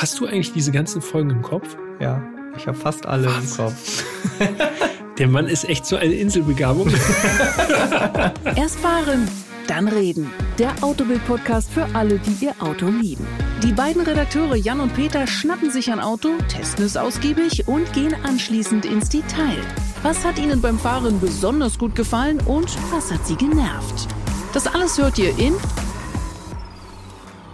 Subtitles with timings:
[0.00, 1.76] Hast du eigentlich diese ganzen Folgen im Kopf?
[1.98, 2.22] Ja,
[2.56, 3.58] ich habe fast alle Was?
[3.58, 4.04] im Kopf.
[5.18, 6.88] Der Mann ist echt so eine Inselbegabung.
[8.54, 9.26] Erst fahren,
[9.66, 10.30] dann reden.
[10.56, 13.26] Der Autobild-Podcast für alle, die ihr Auto lieben.
[13.64, 18.14] Die beiden Redakteure Jan und Peter schnappen sich ein Auto, testen es ausgiebig und gehen
[18.22, 19.58] anschließend ins Detail.
[20.04, 24.06] Was hat ihnen beim Fahren besonders gut gefallen und was hat sie genervt?
[24.54, 25.54] Das alles hört ihr in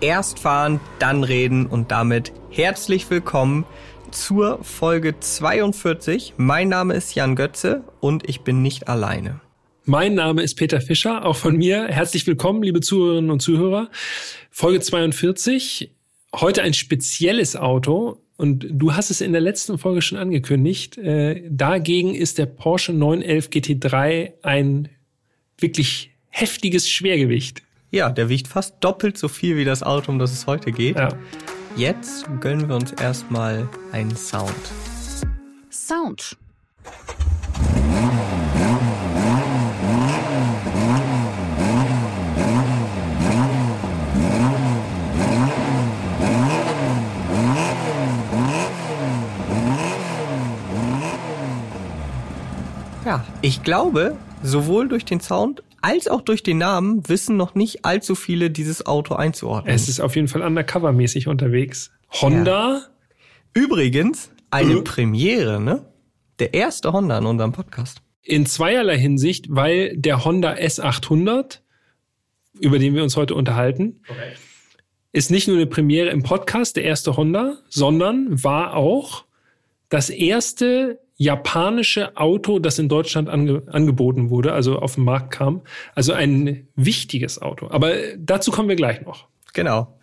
[0.05, 3.65] Erst fahren, dann reden und damit herzlich willkommen
[4.11, 6.35] zur Folge 42.
[6.37, 9.41] Mein Name ist Jan Götze und ich bin nicht alleine.
[9.87, 11.87] Mein Name ist Peter Fischer, auch von mir.
[11.89, 13.89] Herzlich willkommen, liebe Zuhörerinnen und Zuhörer.
[14.51, 15.91] Folge 42.
[16.35, 18.19] Heute ein spezielles Auto.
[18.37, 20.99] Und du hast es in der letzten Folge schon angekündigt.
[20.99, 24.91] Äh, dagegen ist der Porsche 911 GT3 ein
[25.57, 27.63] wirklich heftiges Schwergewicht.
[27.95, 30.97] Ja, der wiegt fast doppelt so viel wie das Auto, um das es heute geht.
[30.97, 31.11] Ja.
[31.77, 34.51] Jetzt gönnen wir uns erstmal einen Sound.
[35.71, 36.37] Sound.
[53.05, 57.85] Ja, ich glaube, sowohl durch den Sound als auch durch den Namen wissen noch nicht
[57.85, 59.75] allzu viele dieses Auto einzuordnen.
[59.75, 61.93] Es ist auf jeden Fall undercover-mäßig unterwegs.
[62.11, 62.77] Honda.
[62.77, 62.83] Ja.
[63.53, 64.83] Übrigens eine äh.
[64.83, 65.85] Premiere, ne?
[66.39, 68.01] Der erste Honda in unserem Podcast.
[68.23, 71.59] In zweierlei Hinsicht, weil der Honda S800,
[72.59, 74.33] über den wir uns heute unterhalten, okay.
[75.13, 79.27] ist nicht nur eine Premiere im Podcast, der erste Honda, sondern war auch
[79.91, 85.63] das erste japanische Auto, das in Deutschland ange angeboten wurde, also auf den Markt kam.
[85.95, 87.69] Also ein wichtiges Auto.
[87.71, 89.27] Aber dazu kommen wir gleich noch.
[89.53, 89.99] Genau.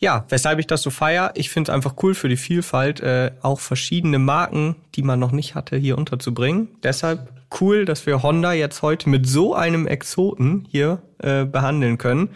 [0.00, 3.32] Ja, weshalb ich das so feier, ich finde es einfach cool für die Vielfalt, äh,
[3.42, 6.68] auch verschiedene Marken, die man noch nicht hatte, hier unterzubringen.
[6.84, 12.30] Deshalb cool, dass wir Honda jetzt heute mit so einem Exoten hier äh, behandeln können.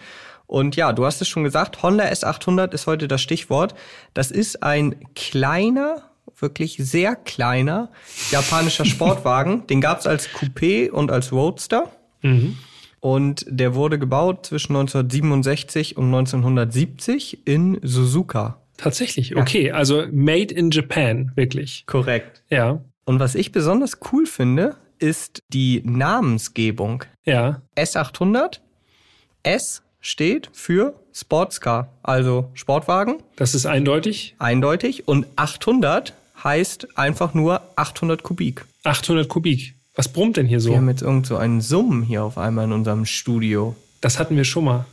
[0.46, 3.74] Und ja, du hast es schon gesagt, Honda S800 ist heute das Stichwort.
[4.12, 6.02] Das ist ein kleiner
[6.42, 7.90] wirklich sehr kleiner
[8.30, 9.66] japanischer Sportwagen.
[9.68, 11.90] Den gab es als Coupé und als Roadster.
[12.22, 12.58] Mhm.
[13.00, 18.58] Und der wurde gebaut zwischen 1967 und 1970 in Suzuka.
[18.76, 19.68] Tatsächlich, okay.
[19.68, 19.74] Ja.
[19.74, 21.84] Also made in Japan, wirklich.
[21.86, 22.42] Korrekt.
[22.48, 22.80] Ja.
[23.04, 27.04] Und was ich besonders cool finde, ist die Namensgebung.
[27.24, 27.62] Ja.
[27.76, 28.60] S800.
[29.42, 33.22] S steht für Sportscar, also Sportwagen.
[33.36, 34.34] Das ist eindeutig.
[34.38, 35.08] Eindeutig.
[35.08, 38.64] Und 800 heißt einfach nur 800 Kubik.
[38.84, 39.74] 800 Kubik.
[39.94, 40.70] Was brummt denn hier so?
[40.70, 43.76] Wir haben jetzt irgend so einen Summen hier auf einmal in unserem Studio.
[44.00, 44.86] Das hatten wir schon mal.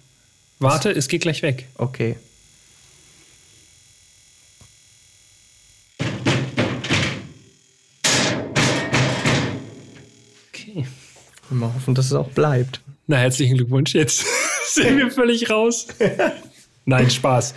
[0.60, 1.68] Warte, es geht gleich weg.
[1.78, 2.18] Okay.
[10.54, 10.86] Okay.
[11.50, 12.82] Mal hoffen, dass es auch bleibt.
[13.08, 13.96] Na, herzlichen Glückwunsch.
[13.96, 14.26] Jetzt
[14.68, 15.88] sind wir völlig raus.
[16.86, 17.54] Nein, Spaß.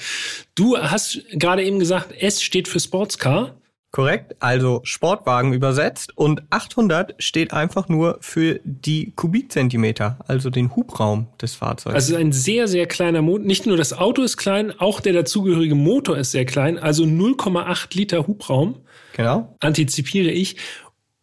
[0.55, 3.57] Du hast gerade eben gesagt, S steht für Sportscar.
[3.93, 11.29] Korrekt, also Sportwagen übersetzt und 800 steht einfach nur für die Kubikzentimeter, also den Hubraum
[11.41, 11.95] des Fahrzeugs.
[11.95, 13.45] Also ein sehr, sehr kleiner Motor.
[13.45, 17.95] Nicht nur das Auto ist klein, auch der dazugehörige Motor ist sehr klein, also 0,8
[17.95, 18.77] Liter Hubraum.
[19.15, 19.55] Genau.
[19.61, 20.57] Antizipiere ich.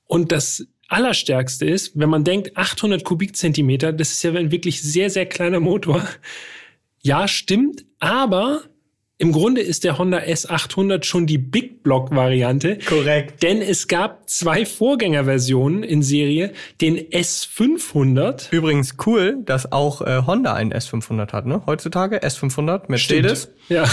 [0.05, 5.09] Und das Allerstärkste ist, wenn man denkt, 800 Kubikzentimeter, das ist ja ein wirklich sehr,
[5.09, 6.07] sehr kleiner Motor.
[7.01, 8.61] Ja, stimmt, aber
[9.21, 12.79] im Grunde ist der Honda S800 schon die Big Block Variante.
[12.87, 13.43] Korrekt.
[13.43, 18.47] Denn es gab zwei Vorgängerversionen in Serie, den S500.
[18.51, 21.61] Übrigens cool, dass auch äh, Honda einen S500 hat, ne?
[21.65, 23.51] Heutzutage S500 Mercedes.
[23.67, 23.69] Stimmt.
[23.69, 23.83] Ja.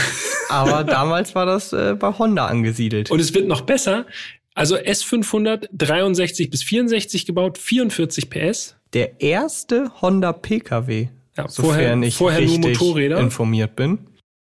[0.48, 3.10] Aber damals war das äh, bei Honda angesiedelt.
[3.10, 4.06] Und es wird noch besser.
[4.54, 8.76] Also S500 63 bis 64 gebaut, 44 PS.
[8.93, 11.08] Der erste Honda PKW.
[11.37, 13.19] Ja, vorher, ich vorher nur Motorräder.
[13.19, 13.98] informiert bin.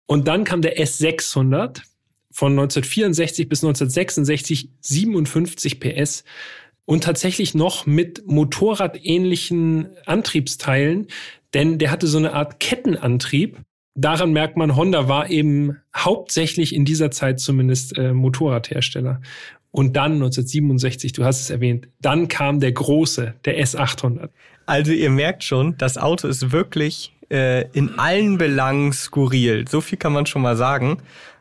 [0.07, 1.81] Und dann kam der S600
[2.31, 6.23] von 1964 bis 1966, 57 PS
[6.85, 11.07] und tatsächlich noch mit motorradähnlichen Antriebsteilen,
[11.53, 13.57] denn der hatte so eine Art Kettenantrieb.
[13.95, 19.21] Daran merkt man, Honda war eben hauptsächlich in dieser Zeit zumindest äh, Motorradhersteller.
[19.71, 24.29] Und dann 1967, du hast es erwähnt, dann kam der große, der S800.
[24.65, 29.67] Also ihr merkt schon, das Auto ist wirklich äh, in allen Belangen skurril.
[29.67, 30.97] So viel kann man schon mal sagen.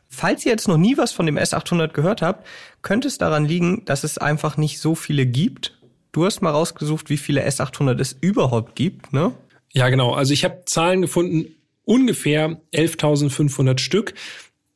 [0.08, 2.46] Falls ihr jetzt noch nie was von dem S800 gehört habt,
[2.82, 5.76] könnte es daran liegen, dass es einfach nicht so viele gibt.
[6.12, 9.32] Du hast mal rausgesucht, wie viele S800 es überhaupt gibt, ne?
[9.72, 10.12] Ja, genau.
[10.12, 14.14] Also ich habe Zahlen gefunden, ungefähr 11.500 Stück.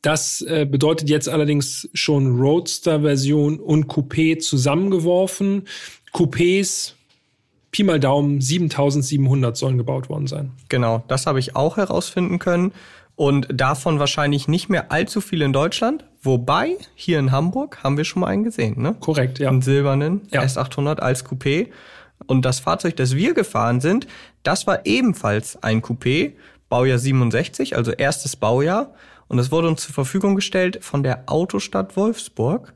[0.02, 5.68] Das äh, bedeutet jetzt allerdings schon Roadster-Version und Coupé zusammengeworfen.
[6.12, 6.94] Coupés,
[7.70, 10.52] Pi mal Daumen, 7700 sollen gebaut worden sein.
[10.68, 12.72] Genau, das habe ich auch herausfinden können.
[13.14, 16.04] Und davon wahrscheinlich nicht mehr allzu viel in Deutschland.
[16.22, 18.94] Wobei, hier in Hamburg haben wir schon mal einen gesehen, ne?
[19.00, 19.48] Korrekt, ja.
[19.48, 20.42] Einen silbernen Ja.
[20.42, 21.66] S800 als Coupé.
[22.26, 24.06] Und das Fahrzeug, das wir gefahren sind,
[24.44, 26.32] das war ebenfalls ein Coupé,
[26.68, 28.94] Baujahr 67, also erstes Baujahr.
[29.26, 32.72] Und das wurde uns zur Verfügung gestellt von der Autostadt Wolfsburg.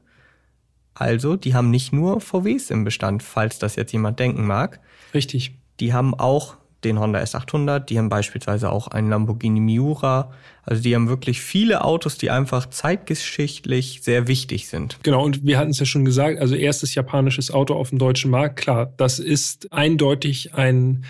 [0.95, 4.81] Also, die haben nicht nur VWs im Bestand, falls das jetzt jemand denken mag.
[5.15, 5.55] Richtig.
[5.81, 10.33] Die haben auch den Honda S800, die haben beispielsweise auch einen Lamborghini Miura.
[10.65, 14.99] Also die haben wirklich viele Autos, die einfach zeitgeschichtlich sehr wichtig sind.
[15.03, 18.31] Genau, und wir hatten es ja schon gesagt, also erstes japanisches Auto auf dem deutschen
[18.31, 21.05] Markt, klar, das ist eindeutig ein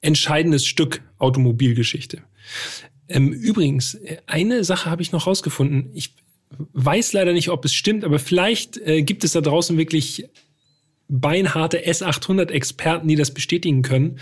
[0.00, 2.22] entscheidendes Stück Automobilgeschichte.
[3.08, 5.90] Ähm, übrigens, eine Sache habe ich noch rausgefunden.
[5.94, 6.14] Ich
[6.72, 10.28] weiß leider nicht, ob es stimmt, aber vielleicht äh, gibt es da draußen wirklich
[11.08, 14.18] beinharte S800-Experten, die das bestätigen können,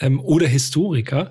[0.00, 1.30] ähm, oder Historiker.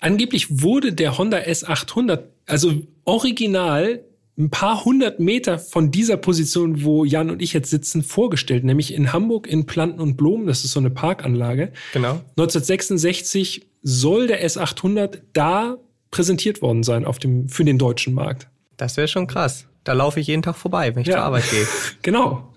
[0.00, 4.04] Angeblich wurde der Honda S800, also original,
[4.38, 8.94] ein paar hundert Meter von dieser Position, wo Jan und ich jetzt sitzen, vorgestellt, nämlich
[8.94, 10.46] in Hamburg in Planten und Blumen.
[10.46, 11.72] Das ist so eine Parkanlage.
[11.92, 12.20] Genau.
[12.36, 15.76] 1966 soll der S800 da
[16.10, 18.48] präsentiert worden sein auf dem, für den deutschen Markt.
[18.76, 19.66] Das wäre schon krass.
[19.84, 21.16] Da laufe ich jeden Tag vorbei, wenn ich Ja.
[21.16, 21.66] zur Arbeit gehe.
[22.02, 22.52] Genau.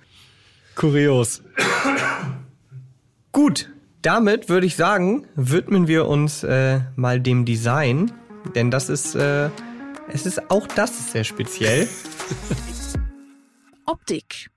[0.76, 1.42] Kurios.
[3.32, 3.70] Gut,
[4.02, 8.12] damit würde ich sagen, widmen wir uns äh, mal dem Design,
[8.56, 9.50] denn das ist, äh,
[10.12, 11.88] es ist auch das ist sehr speziell.
[13.86, 14.50] Optik.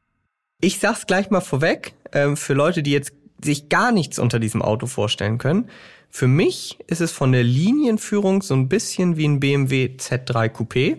[0.61, 3.13] Ich sag's gleich mal vorweg, ähm, für Leute, die jetzt
[3.43, 5.69] sich gar nichts unter diesem Auto vorstellen können.
[6.11, 10.97] Für mich ist es von der Linienführung so ein bisschen wie ein BMW Z3 Coupé.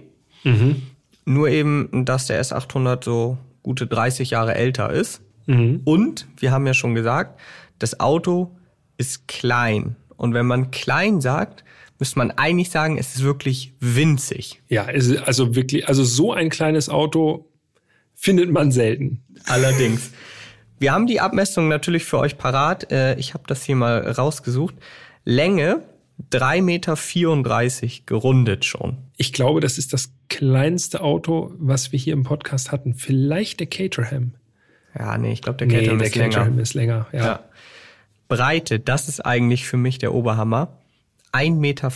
[1.26, 5.22] Nur eben, dass der S800 so gute 30 Jahre älter ist.
[5.86, 7.40] Und wir haben ja schon gesagt,
[7.80, 8.56] das Auto
[8.98, 9.96] ist klein.
[10.16, 11.64] Und wenn man klein sagt,
[11.98, 14.62] müsste man eigentlich sagen, es ist wirklich winzig.
[14.70, 17.50] Ja, es ist also wirklich, also so ein kleines Auto
[18.16, 19.22] findet man selten.
[19.46, 20.12] Allerdings.
[20.78, 22.92] Wir haben die Abmessung natürlich für euch parat.
[22.92, 24.76] Äh, Ich habe das hier mal rausgesucht.
[25.26, 25.82] Länge
[26.32, 28.98] 3,34 Meter gerundet schon.
[29.18, 32.94] Ich glaube, das ist das kleinste Auto, was wir hier im Podcast hatten.
[32.94, 34.34] Vielleicht der Caterham.
[34.98, 36.30] Ja, nee, ich glaube, der Caterham der ist länger.
[36.30, 37.08] Caterham ist länger.
[37.14, 37.26] Ja.
[37.26, 37.44] Ja.
[38.28, 40.78] Breite, das ist eigentlich für mich der Oberhammer.
[41.32, 41.92] 1,40 Meter.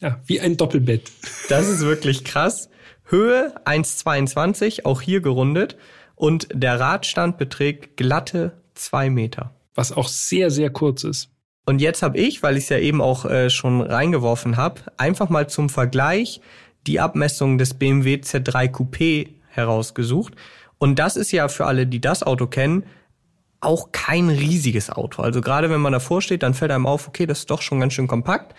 [0.00, 1.10] ja, wie ein Doppelbett.
[1.48, 2.68] Das ist wirklich krass.
[3.04, 5.76] Höhe 1,22, auch hier gerundet.
[6.14, 9.54] Und der Radstand beträgt glatte 2 Meter.
[9.74, 11.30] Was auch sehr, sehr kurz ist.
[11.66, 15.28] Und jetzt habe ich, weil ich es ja eben auch äh, schon reingeworfen habe, einfach
[15.30, 16.40] mal zum Vergleich
[16.86, 20.34] die Abmessung des BMW Z3 Coupé herausgesucht.
[20.78, 22.84] Und das ist ja für alle, die das Auto kennen,
[23.60, 25.22] auch kein riesiges Auto.
[25.22, 27.80] Also gerade wenn man davor steht, dann fällt einem auf, okay, das ist doch schon
[27.80, 28.54] ganz schön kompakt.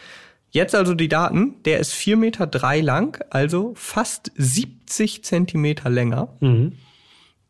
[0.49, 6.29] Jetzt also die Daten, der ist 4,3 Meter drei lang, also fast 70 Zentimeter länger.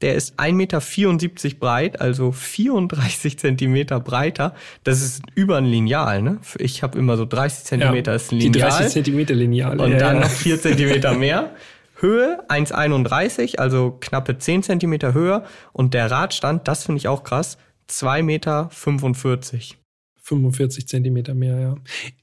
[0.01, 0.79] Der ist 1,74 Meter
[1.59, 4.55] breit, also 34 Zentimeter breiter.
[4.83, 6.39] Das ist über ein Lineal, ne?
[6.57, 8.69] Ich habe immer so 30 Zentimeter ist ein die Lineal.
[8.69, 9.79] 30 Zentimeter Lineal.
[9.79, 10.21] Und ja, dann ja.
[10.23, 11.55] noch 4 Zentimeter mehr.
[11.97, 15.45] Höhe 1,31, also knappe 10 Zentimeter höher.
[15.71, 17.57] Und der Radstand, das finde ich auch krass,
[17.89, 18.69] 2,45 Meter.
[20.21, 21.75] 45 Zentimeter mehr, ja.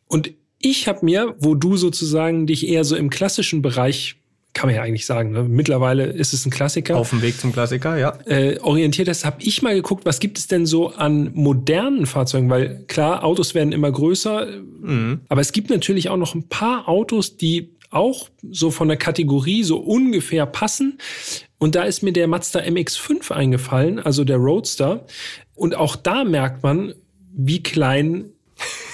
[0.08, 4.16] Und ich habe mir, wo du sozusagen dich eher so im klassischen Bereich,
[4.54, 5.44] kann man ja eigentlich sagen, ne?
[5.44, 8.18] mittlerweile ist es ein Klassiker, Auf dem Weg zum Klassiker, ja.
[8.26, 12.50] äh, orientiert hast, habe ich mal geguckt, was gibt es denn so an modernen Fahrzeugen?
[12.50, 14.46] Weil klar, Autos werden immer größer,
[15.28, 19.62] aber es gibt natürlich auch noch ein paar Autos, die auch so von der Kategorie
[19.62, 20.98] so ungefähr passen.
[21.58, 25.06] Und da ist mir der Mazda MX5 eingefallen, also der Roadster.
[25.54, 26.94] Und auch da merkt man,
[27.32, 28.30] wie klein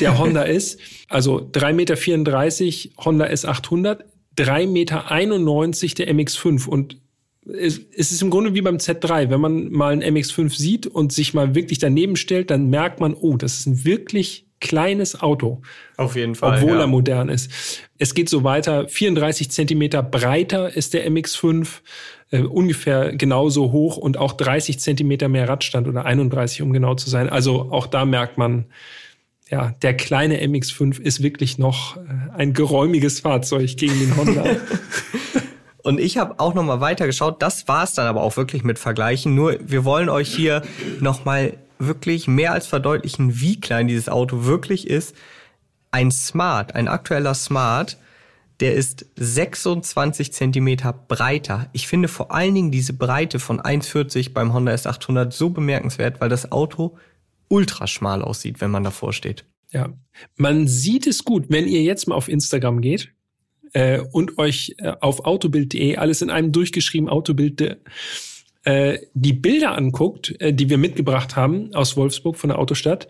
[0.00, 0.81] der Honda ist.
[1.09, 4.00] Also 3,34 Meter Honda S800,
[4.38, 6.68] 3,91 Meter der MX5.
[6.68, 6.99] Und
[7.47, 9.30] es, es ist im Grunde wie beim Z3.
[9.30, 13.14] Wenn man mal einen MX5 sieht und sich mal wirklich daneben stellt, dann merkt man,
[13.14, 15.62] oh, das ist ein wirklich kleines Auto,
[15.97, 16.57] Auf jeden Fall.
[16.57, 16.80] obwohl ja.
[16.80, 17.80] er modern ist.
[17.99, 18.88] Es geht so weiter.
[18.88, 21.68] 34 Zentimeter breiter ist der MX5,
[22.30, 27.09] äh, ungefähr genauso hoch und auch 30 Zentimeter mehr Radstand oder 31, um genau zu
[27.09, 27.28] sein.
[27.28, 28.66] Also auch da merkt man,
[29.50, 32.00] ja, der kleine MX5 ist wirklich noch äh,
[32.37, 34.45] ein geräumiges Fahrzeug gegen den Honda.
[35.83, 37.40] Und ich habe auch noch mal weitergeschaut.
[37.40, 39.35] Das war's dann aber auch wirklich mit Vergleichen.
[39.35, 40.62] Nur wir wollen euch hier
[41.00, 45.17] noch mal wirklich mehr als verdeutlichen, wie klein dieses Auto wirklich ist.
[45.90, 47.97] Ein Smart, ein aktueller Smart,
[48.61, 51.69] Der ist 26 Zentimeter breiter.
[51.73, 56.28] Ich finde vor allen Dingen diese Breite von 1,40 beim Honda S800 so bemerkenswert, weil
[56.28, 56.99] das Auto
[57.49, 59.45] ultra schmal aussieht, wenn man davor steht.
[59.73, 59.93] Ja,
[60.37, 63.12] man sieht es gut, wenn ihr jetzt mal auf Instagram geht
[63.73, 67.78] äh, und euch äh, auf autobild.de alles in einem durchgeschrieben Autobild
[68.64, 73.09] äh, die Bilder anguckt, äh, die wir mitgebracht haben aus Wolfsburg von der Autostadt.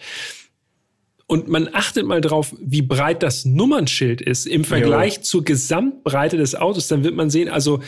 [1.26, 5.22] Und man achtet mal drauf, wie breit das Nummernschild ist im Vergleich jo.
[5.22, 7.82] zur Gesamtbreite des Autos, dann wird man sehen, also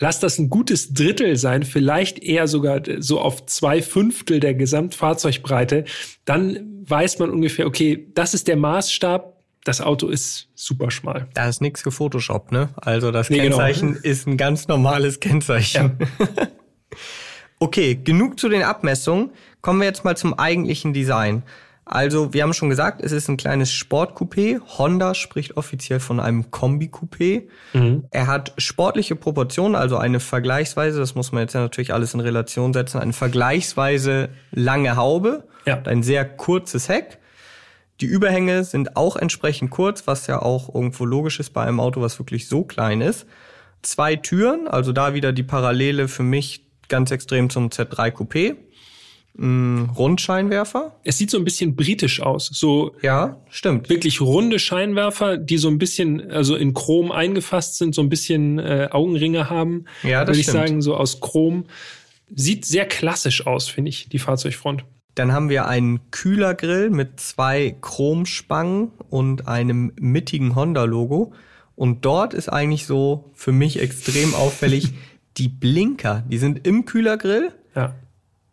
[0.00, 5.84] lass das ein gutes Drittel sein, vielleicht eher sogar so auf zwei Fünftel der Gesamtfahrzeugbreite,
[6.24, 11.28] dann weiß man ungefähr, okay, das ist der Maßstab, das Auto ist super schmal.
[11.34, 12.70] Da ist nichts gefotoshoppt, ne?
[12.76, 13.58] Also das nee, genau.
[13.58, 14.00] Kennzeichen genau.
[14.02, 15.98] ist ein ganz normales Kennzeichen.
[16.18, 16.48] Ja.
[17.60, 19.30] okay, genug zu den Abmessungen.
[19.60, 21.42] Kommen wir jetzt mal zum eigentlichen Design.
[21.92, 24.60] Also, wir haben schon gesagt, es ist ein kleines Sportcoupé.
[24.78, 27.48] Honda spricht offiziell von einem Kombi-Coupé.
[27.72, 28.04] Mhm.
[28.12, 32.20] Er hat sportliche Proportionen, also eine vergleichsweise, das muss man jetzt ja natürlich alles in
[32.20, 35.78] Relation setzen, eine vergleichsweise lange Haube ja.
[35.78, 37.18] und ein sehr kurzes Heck.
[38.00, 42.00] Die Überhänge sind auch entsprechend kurz, was ja auch irgendwo logisch ist bei einem Auto,
[42.00, 43.26] was wirklich so klein ist.
[43.82, 48.56] Zwei Türen, also da wieder die Parallele für mich ganz extrem zum Z3 Coupé
[49.34, 50.96] mh, Rundscheinwerfer.
[51.04, 52.50] Es sieht so ein bisschen britisch aus.
[52.52, 53.88] So ja, stimmt.
[53.88, 58.58] Wirklich runde Scheinwerfer, die so ein bisschen, also in Chrom eingefasst sind, so ein bisschen
[58.58, 59.84] äh, Augenringe haben.
[60.02, 61.66] Ja, das würde ich sagen, so aus Chrom.
[62.34, 64.84] Sieht sehr klassisch aus, finde ich, die Fahrzeugfront.
[65.16, 71.32] Dann haben wir einen Kühlergrill mit zwei Chromspangen und einem mittigen Honda-Logo.
[71.74, 74.92] Und dort ist eigentlich so für mich extrem auffällig
[75.38, 76.24] die Blinker.
[76.28, 77.52] Die sind im Kühlergrill.
[77.74, 77.94] Ja.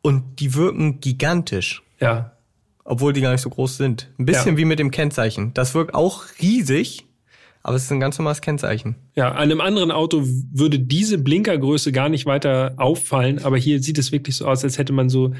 [0.07, 1.83] Und die wirken gigantisch.
[1.99, 2.31] Ja.
[2.85, 4.09] Obwohl die gar nicht so groß sind.
[4.17, 4.57] Ein bisschen ja.
[4.57, 5.53] wie mit dem Kennzeichen.
[5.53, 7.05] Das wirkt auch riesig,
[7.61, 8.95] aber es ist ein ganz normales Kennzeichen.
[9.15, 13.97] Ja, an einem anderen Auto würde diese Blinkergröße gar nicht weiter auffallen, aber hier sieht
[13.97, 15.33] es wirklich so aus, als hätte man so,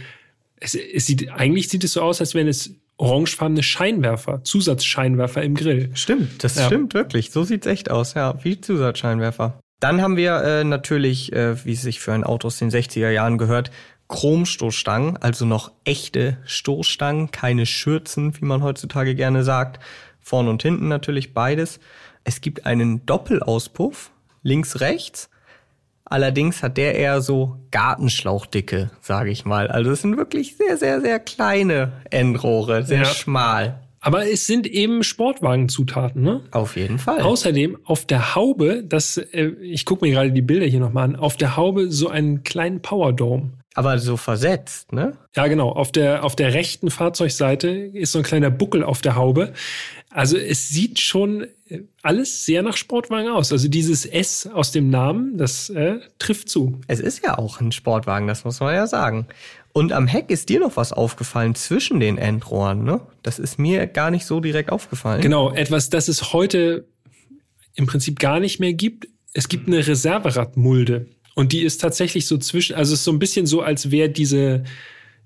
[0.59, 5.55] es, es sieht, eigentlich sieht es so aus, als wären es orangefarbene Scheinwerfer, Zusatzscheinwerfer im
[5.55, 5.91] Grill.
[5.93, 6.65] Stimmt, das ja.
[6.65, 7.31] stimmt wirklich.
[7.31, 9.62] So sieht's echt aus, ja, wie Zusatzscheinwerfer.
[9.79, 13.12] Dann haben wir äh, natürlich, äh, wie es sich für ein Auto aus den 60er
[13.12, 13.71] Jahren gehört,
[14.08, 19.84] Chromstoßstangen, also noch echte Stoßstangen, keine Schürzen, wie man heutzutage gerne sagt.
[20.20, 21.80] Vorn und hinten natürlich beides.
[22.24, 24.12] Es gibt einen Doppelauspuff,
[24.44, 25.30] links, rechts.
[26.06, 29.68] Allerdings hat der eher so Gartenschlauchdicke, sage ich mal.
[29.68, 33.06] Also es sind wirklich sehr, sehr, sehr kleine Endrohre, sehr ja.
[33.06, 33.82] schmal.
[34.00, 36.42] Aber es sind eben Sportwagenzutaten, ne?
[36.52, 37.22] Auf jeden Fall.
[37.22, 41.16] Außerdem auf der Haube, das, äh, ich gucke mir gerade die Bilder hier nochmal an,
[41.18, 43.52] auf der Haube so einen kleinen Powerdome.
[43.77, 45.15] Aber so versetzt, ne?
[45.36, 45.69] Ja, genau.
[45.69, 49.53] Auf der, auf der rechten Fahrzeugseite ist so ein kleiner Buckel auf der Haube.
[50.10, 53.51] Also es sieht schon äh, alles sehr nach Sportwagen aus.
[53.51, 56.81] Also dieses S aus dem Namen, das äh, trifft zu.
[56.88, 59.27] Es ist ja auch ein Sportwagen, das muss man ja sagen.
[59.74, 63.01] Und am Heck ist dir noch was aufgefallen zwischen den Endrohren, ne?
[63.22, 65.22] Das ist mir gar nicht so direkt aufgefallen.
[65.22, 66.88] Genau, etwas, das es heute
[67.75, 69.07] im Prinzip gar nicht mehr gibt.
[69.34, 71.05] Es gibt eine Reserveradmulde.
[71.38, 74.10] Und die ist tatsächlich so zwischen, also es ist so ein bisschen so, als wäre
[74.10, 74.63] diese,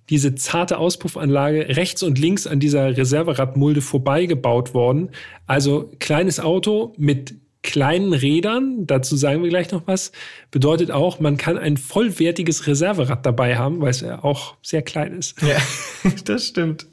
[0.09, 5.11] diese zarte Auspuffanlage rechts und links an dieser Reserveradmulde vorbeigebaut worden.
[5.47, 10.11] Also kleines Auto mit kleinen Rädern, dazu sagen wir gleich noch was,
[10.51, 15.13] bedeutet auch, man kann ein vollwertiges Reserverad dabei haben, weil es ja auch sehr klein
[15.13, 15.41] ist.
[15.41, 15.59] Ja,
[16.25, 16.87] das stimmt.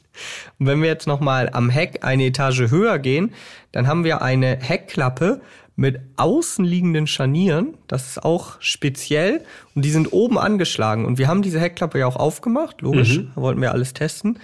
[0.61, 3.35] Und wenn wir jetzt nochmal am Heck eine Etage höher gehen,
[3.73, 5.41] dann haben wir eine Heckklappe
[5.79, 7.75] mit außenliegenden Scharnieren.
[7.87, 9.45] Das ist auch speziell.
[9.77, 11.07] Und die sind oben angeschlagen.
[11.07, 12.81] Und wir haben diese Heckklappe ja auch aufgemacht.
[12.81, 13.31] Logisch, mhm.
[13.37, 14.41] da wollten wir alles testen.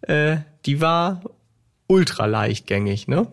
[0.00, 1.20] Äh, die war
[1.86, 3.26] ultra leichtgängig, ne?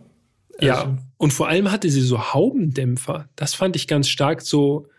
[0.60, 0.98] Ja, also.
[1.16, 3.30] und vor allem hatte sie so Haubendämpfer.
[3.38, 4.90] Das fand ich ganz stark so,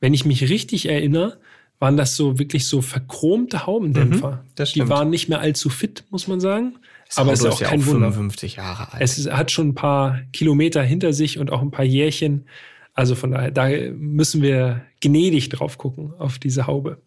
[0.00, 1.38] wenn ich mich richtig erinnere,
[1.78, 4.42] waren das so wirklich so verchromte Haubendämpfer.
[4.58, 6.78] Mhm, die waren nicht mehr allzu fit, muss man sagen.
[7.12, 8.68] Das aber es ist auch kein auch 55 Wunder.
[8.70, 9.02] Jahre alt.
[9.02, 12.46] Es hat schon ein paar Kilometer hinter sich und auch ein paar Jährchen.
[12.94, 17.02] Also von daher, da müssen wir gnädig drauf gucken, auf diese Haube,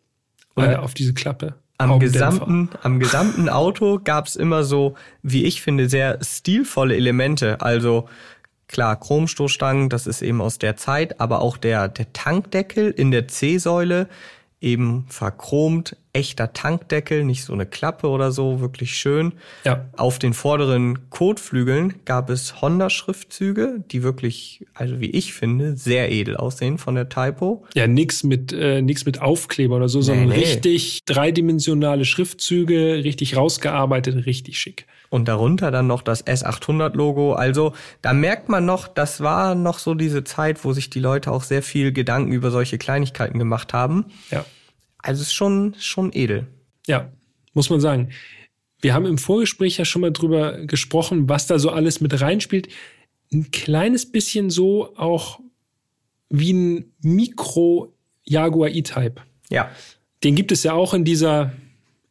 [0.57, 1.55] äh, auf diese Klappe.
[1.79, 4.93] Am gesamten, am gesamten Auto gab's immer so,
[5.23, 7.61] wie ich finde, sehr stilvolle Elemente.
[7.61, 8.07] Also
[8.67, 13.27] klar, Chromstoßstangen, das ist eben aus der Zeit, aber auch der, der Tankdeckel in der
[13.27, 14.07] C-Säule,
[14.61, 19.33] eben verchromt, echter Tankdeckel, nicht so eine Klappe oder so, wirklich schön.
[19.65, 19.85] Ja.
[19.97, 26.37] Auf den vorderen Kotflügeln gab es Honda-Schriftzüge, die wirklich, also wie ich finde, sehr edel
[26.37, 27.65] aussehen von der Typo.
[27.75, 30.35] Ja, nix mit äh, nix mit Aufkleber oder so, nee, sondern nee.
[30.35, 34.87] richtig dreidimensionale Schriftzüge, richtig rausgearbeitet, richtig schick.
[35.09, 37.33] Und darunter dann noch das S800-Logo.
[37.33, 41.31] Also da merkt man noch, das war noch so diese Zeit, wo sich die Leute
[41.31, 44.05] auch sehr viel Gedanken über solche Kleinigkeiten gemacht haben.
[44.31, 44.45] Ja.
[44.97, 46.47] Also es ist schon, schon edel.
[46.87, 47.11] Ja,
[47.53, 48.09] muss man sagen.
[48.81, 52.67] Wir haben im Vorgespräch ja schon mal drüber gesprochen, was da so alles mit reinspielt.
[53.31, 55.39] Ein kleines bisschen so auch
[56.29, 57.93] wie ein Mikro
[58.23, 59.21] Jaguar E-Type.
[59.49, 59.69] Ja.
[60.23, 61.53] Den gibt es ja auch in dieser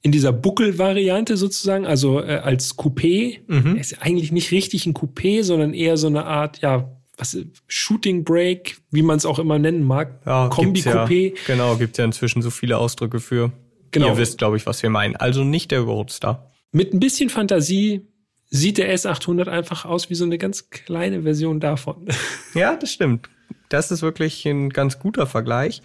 [0.05, 3.41] in dieser Buckel-Variante sozusagen, also äh, als Coupé.
[3.47, 3.77] Mhm.
[3.77, 7.37] Ist eigentlich nicht richtig ein Coupé, sondern eher so eine Art, ja, was
[7.69, 10.21] Shooting Break, wie man es auch immer nennen mag.
[10.27, 11.29] Ja, Kombi-Coupé.
[11.29, 13.53] Ja, genau, gibt ja inzwischen so viele Ausdrücke für.
[13.93, 14.09] Genau.
[14.09, 15.17] Ihr wisst, glaube ich, was wir meinen.
[15.17, 16.51] Also nicht der Roadster.
[16.71, 18.03] Mit ein bisschen Fantasie
[18.51, 22.09] sieht der S800 einfach aus wie so eine ganz kleine Version davon.
[22.55, 23.31] Ja, das stimmt.
[23.69, 25.83] Das ist wirklich ein ganz guter Vergleich.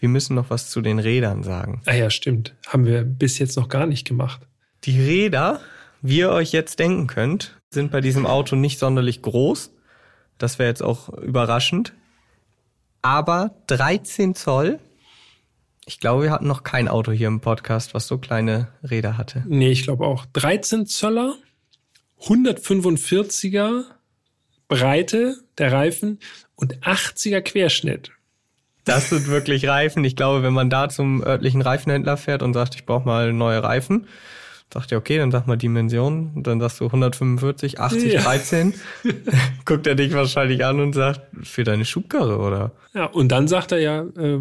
[0.00, 1.82] Wir müssen noch was zu den Rädern sagen.
[1.84, 2.54] Ah ja, stimmt.
[2.66, 4.40] Haben wir bis jetzt noch gar nicht gemacht.
[4.84, 5.60] Die Räder,
[6.00, 9.72] wie ihr euch jetzt denken könnt, sind bei diesem Auto nicht sonderlich groß.
[10.38, 11.92] Das wäre jetzt auch überraschend.
[13.02, 14.78] Aber 13 Zoll.
[15.84, 19.44] Ich glaube, wir hatten noch kein Auto hier im Podcast, was so kleine Räder hatte.
[19.46, 20.24] Nee, ich glaube auch.
[20.32, 21.34] 13 Zöller,
[22.22, 23.84] 145er
[24.66, 26.20] Breite der Reifen
[26.54, 28.12] und 80er Querschnitt.
[28.90, 30.04] Das sind wirklich Reifen.
[30.04, 33.62] Ich glaube, wenn man da zum örtlichen Reifenhändler fährt und sagt, ich brauche mal neue
[33.62, 34.06] Reifen,
[34.72, 36.32] sagt er, okay, dann sag mal Dimension.
[36.34, 38.20] Und dann sagst du 145, 80, Ja.
[38.22, 38.74] 13.
[39.64, 42.72] Guckt er dich wahrscheinlich an und sagt, für deine Schubkarre oder?
[42.94, 44.40] Ja, und dann sagt er ja, äh,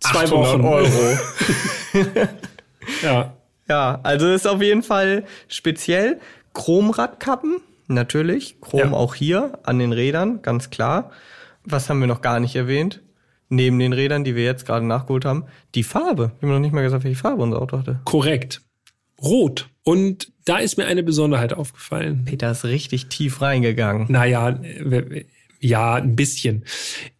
[0.00, 0.64] zwei 800 Wochen.
[0.64, 1.18] Euro.
[3.02, 3.34] Ja,
[3.68, 6.18] Ja, also ist auf jeden Fall speziell.
[6.54, 8.60] Chromradkappen, natürlich.
[8.60, 8.92] Chrom Ja.
[8.92, 11.10] auch hier an den Rädern, ganz klar.
[11.64, 13.00] Was haben wir noch gar nicht erwähnt?
[13.50, 16.32] Neben den Rädern, die wir jetzt gerade nachgeholt haben, die Farbe.
[16.40, 18.00] Wir haben noch nicht mal gesagt, welche Farbe unser Auto hatte.
[18.04, 18.62] korrekt.
[19.20, 19.68] Rot.
[19.82, 22.24] Und da ist mir eine Besonderheit aufgefallen.
[22.24, 24.06] Peter ist richtig tief reingegangen.
[24.08, 25.24] Naja, äh,
[25.58, 26.64] ja, ein bisschen.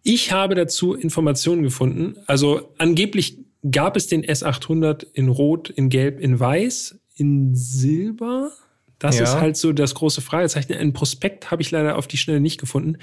[0.03, 2.15] Ich habe dazu Informationen gefunden.
[2.27, 3.37] Also angeblich
[3.71, 8.51] gab es den S800 in Rot, in Gelb, in Weiß, in Silber.
[8.99, 9.25] Das Ja.
[9.25, 10.73] ist halt so das große Fragezeichen.
[10.73, 12.97] Ein Prospekt habe ich leider auf die Schnelle nicht gefunden.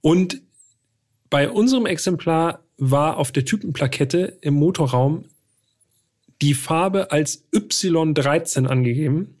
[0.00, 0.40] Und
[1.34, 5.24] bei unserem Exemplar war auf der Typenplakette im Motorraum
[6.40, 9.40] die Farbe als Y13 angegeben.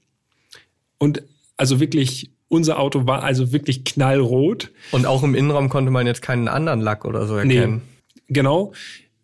[0.98, 1.22] Und
[1.56, 4.72] also wirklich, unser Auto war also wirklich knallrot.
[4.90, 7.82] Und auch im Innenraum konnte man jetzt keinen anderen Lack oder so erkennen.
[8.26, 8.72] Genau.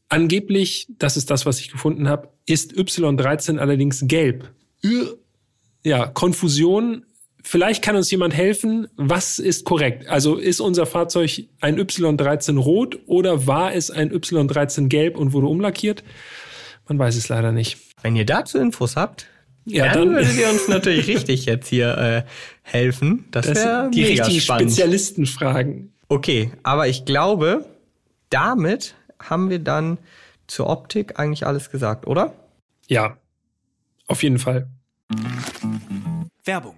[0.08, 4.48] Angeblich, das ist das, was ich gefunden habe, ist Y13 allerdings gelb.
[5.82, 7.04] Ja, Konfusion.
[7.42, 8.88] Vielleicht kann uns jemand helfen.
[8.96, 10.08] Was ist korrekt?
[10.08, 15.46] Also ist unser Fahrzeug ein Y13 rot oder war es ein Y13 gelb und wurde
[15.46, 16.04] umlackiert?
[16.88, 17.78] Man weiß es leider nicht.
[18.02, 19.26] Wenn ihr dazu Infos habt,
[19.64, 22.22] Ja, dann, dann, würdet ihr uns natürlich richtig jetzt hier äh,
[22.62, 23.26] helfen.
[23.30, 24.70] Das, das wäre sind die mega richtigen spannend.
[24.72, 25.92] Spezialistenfragen.
[26.08, 27.64] Okay, aber ich glaube,
[28.30, 29.98] damit haben wir dann
[30.46, 32.34] zur Optik eigentlich alles gesagt, oder?
[32.88, 33.16] Ja,
[34.08, 34.68] auf jeden Fall.
[36.44, 36.74] Werbung.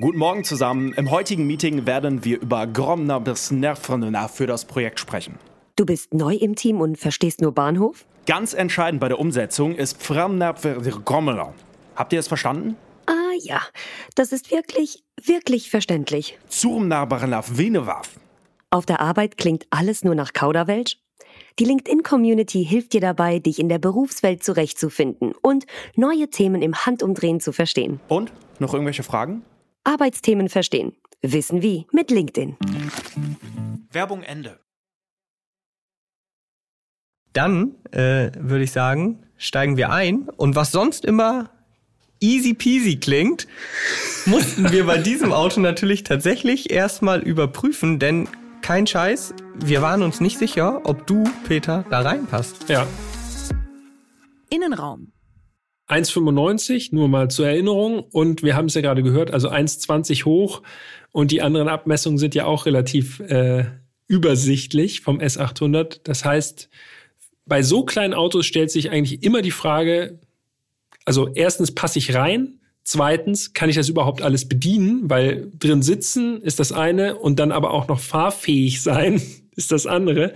[0.00, 0.94] Guten Morgen zusammen.
[0.94, 5.38] Im heutigen Meeting werden wir über Gromner bis Nervrenna für das Projekt sprechen.
[5.76, 8.06] Du bist neu im Team und verstehst nur Bahnhof?
[8.24, 11.52] Ganz entscheidend bei der Umsetzung ist Framnerver
[11.96, 12.76] Habt ihr es verstanden?
[13.04, 13.60] Ah ja,
[14.14, 16.38] das ist wirklich, wirklich verständlich.
[16.48, 18.18] Zurmnabarnaf Venewaf.
[18.70, 20.96] Auf der Arbeit klingt alles nur nach Kauderwelsch?
[21.58, 27.40] Die LinkedIn-Community hilft dir dabei, dich in der Berufswelt zurechtzufinden und neue Themen im Handumdrehen
[27.40, 28.00] zu verstehen.
[28.08, 28.32] Und?
[28.60, 29.42] Noch irgendwelche Fragen?
[29.90, 30.92] Arbeitsthemen verstehen.
[31.20, 32.56] Wissen wie mit LinkedIn.
[33.90, 34.60] Werbung Ende.
[37.32, 40.28] Dann äh, würde ich sagen, steigen wir ein.
[40.28, 41.50] Und was sonst immer
[42.20, 43.48] easy peasy klingt,
[44.26, 48.28] mussten wir bei diesem Auto natürlich tatsächlich erstmal überprüfen, denn
[48.62, 52.68] kein Scheiß, wir waren uns nicht sicher, ob du, Peter, da reinpasst.
[52.68, 52.86] Ja.
[54.50, 55.12] Innenraum.
[55.90, 58.00] 1,95, nur mal zur Erinnerung.
[58.00, 60.62] Und wir haben es ja gerade gehört, also 1,20 hoch.
[61.12, 63.64] Und die anderen Abmessungen sind ja auch relativ äh,
[64.06, 66.00] übersichtlich vom S800.
[66.04, 66.68] Das heißt,
[67.46, 70.18] bei so kleinen Autos stellt sich eigentlich immer die Frage,
[71.04, 76.40] also erstens passe ich rein, zweitens kann ich das überhaupt alles bedienen, weil drin sitzen
[76.42, 79.20] ist das eine und dann aber auch noch fahrfähig sein
[79.56, 80.32] ist das andere.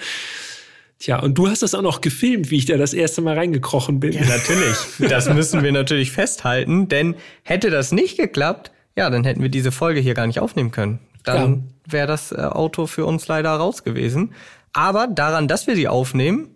[0.98, 4.00] Tja, und du hast das auch noch gefilmt, wie ich da das erste Mal reingekrochen
[4.00, 4.12] bin.
[4.12, 4.76] Ja, natürlich.
[5.10, 9.72] Das müssen wir natürlich festhalten, denn hätte das nicht geklappt, ja, dann hätten wir diese
[9.72, 11.00] Folge hier gar nicht aufnehmen können.
[11.24, 14.34] Dann wäre das äh, Auto für uns leider raus gewesen.
[14.72, 16.48] Aber daran, dass wir sie aufnehmen,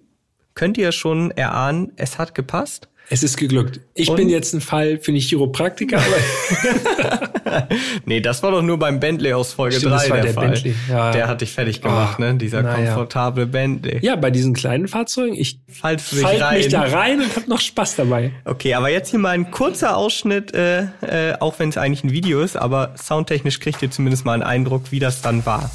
[0.54, 2.88] könnt ihr schon erahnen, es hat gepasst.
[3.10, 3.80] Es ist geglückt.
[3.94, 4.16] Ich Und?
[4.16, 7.20] bin jetzt ein Fall, finde ich, Chiropraktiker, aber
[8.04, 10.34] nee, das war doch nur beim Bentley aus Folge Stimmt, 3 das war der, der
[10.34, 10.48] Fall.
[10.50, 11.10] Bentley, ja.
[11.12, 12.34] Der hat dich fertig gemacht, Ah, ne?
[12.36, 13.98] Dieser komfortable Bentley.
[14.02, 16.56] Ja, bei diesen kleinen Fahrzeugen, ich Falls du dich fall rein.
[16.58, 18.32] mich da rein und hab noch Spaß dabei.
[18.44, 22.12] Okay, aber jetzt hier mal ein kurzer Ausschnitt, äh, äh, auch wenn es eigentlich ein
[22.12, 25.70] Video ist, aber soundtechnisch kriegt ihr zumindest mal einen Eindruck, wie das dann war.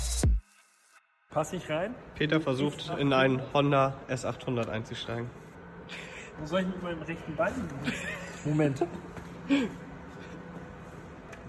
[1.32, 1.96] Pass ich rein?
[2.16, 5.30] Peter versucht in einen Honda S800 einzusteigen.
[6.40, 7.54] Wo soll ich mit meinem rechten Bein?
[8.46, 8.84] Moment.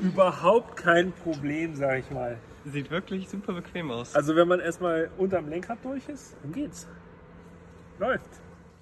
[0.00, 2.38] Überhaupt kein Problem, sag ich mal.
[2.64, 4.14] Sieht wirklich super bequem aus.
[4.14, 6.86] Also wenn man erstmal unterm Lenkrad durch ist, dann geht's.
[7.98, 8.28] Läuft.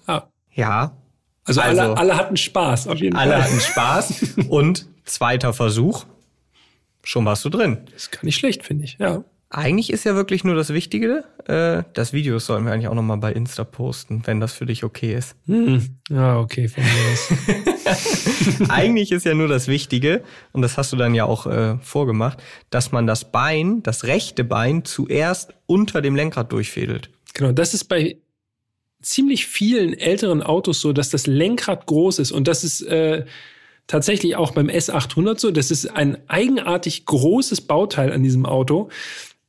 [0.06, 0.96] Ah, Ja,
[1.44, 3.42] also, Also- alle, alle hatten Spaß, auf jeden alle Fall.
[3.44, 6.04] hatten Spaß und zweiter Versuch,
[7.02, 7.82] schon warst du drin.
[7.86, 8.98] Das ist gar nicht schlecht, finde ich.
[8.98, 9.24] Ja.
[9.52, 11.24] Eigentlich ist ja wirklich nur das Wichtige.
[11.46, 14.84] Äh, das Video sollten wir eigentlich auch nochmal bei Insta posten, wenn das für dich
[14.84, 15.34] okay ist.
[15.46, 15.98] Hm.
[16.08, 18.68] Ja, okay, von mir aus.
[18.70, 22.38] Eigentlich ist ja nur das Wichtige, und das hast du dann ja auch äh, vorgemacht,
[22.70, 27.10] dass man das Bein, das rechte Bein, zuerst unter dem Lenkrad durchfädelt.
[27.34, 28.18] Genau, das ist bei
[29.02, 33.24] ziemlich vielen älteren Autos so, dass das Lenkrad groß ist und das ist äh,
[33.88, 35.50] tatsächlich auch beim S800 so.
[35.50, 38.88] Das ist ein eigenartig großes Bauteil an diesem Auto.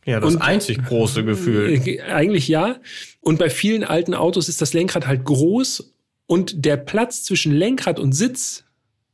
[0.06, 1.82] Ja, das Und- einzig große Gefühl.
[1.86, 2.78] Äh, Eigentlich ja.
[3.20, 5.94] Und bei vielen alten Autos ist das Lenkrad halt groß
[6.26, 8.64] und der Platz zwischen Lenkrad und Sitz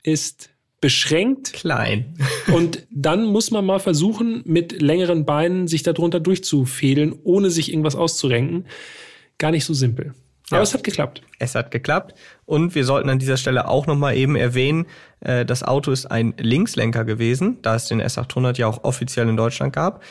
[0.03, 1.53] ist beschränkt.
[1.53, 2.13] Klein.
[2.53, 7.95] Und dann muss man mal versuchen, mit längeren Beinen sich darunter durchzufädeln, ohne sich irgendwas
[7.95, 8.67] auszurenken.
[9.39, 10.13] Gar nicht so simpel.
[10.49, 10.63] Aber Ja.
[10.63, 11.23] es hat geklappt.
[11.39, 12.13] Es hat geklappt.
[12.45, 14.85] Und wir sollten an dieser Stelle auch nochmal eben erwähnen,
[15.19, 19.35] äh, das Auto ist ein Linkslenker gewesen, da es den S800 ja auch offiziell in
[19.35, 20.03] Deutschland gab.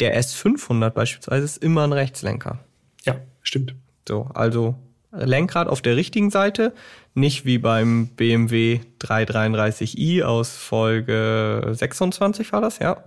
[0.00, 2.64] Der S500 beispielsweise ist immer ein Rechtslenker.
[3.04, 3.74] Ja, stimmt.
[4.06, 4.74] So, also
[5.12, 6.74] Lenkrad auf der richtigen Seite,
[7.14, 13.02] nicht wie beim BMW 333i aus Folge 26 war das, ja.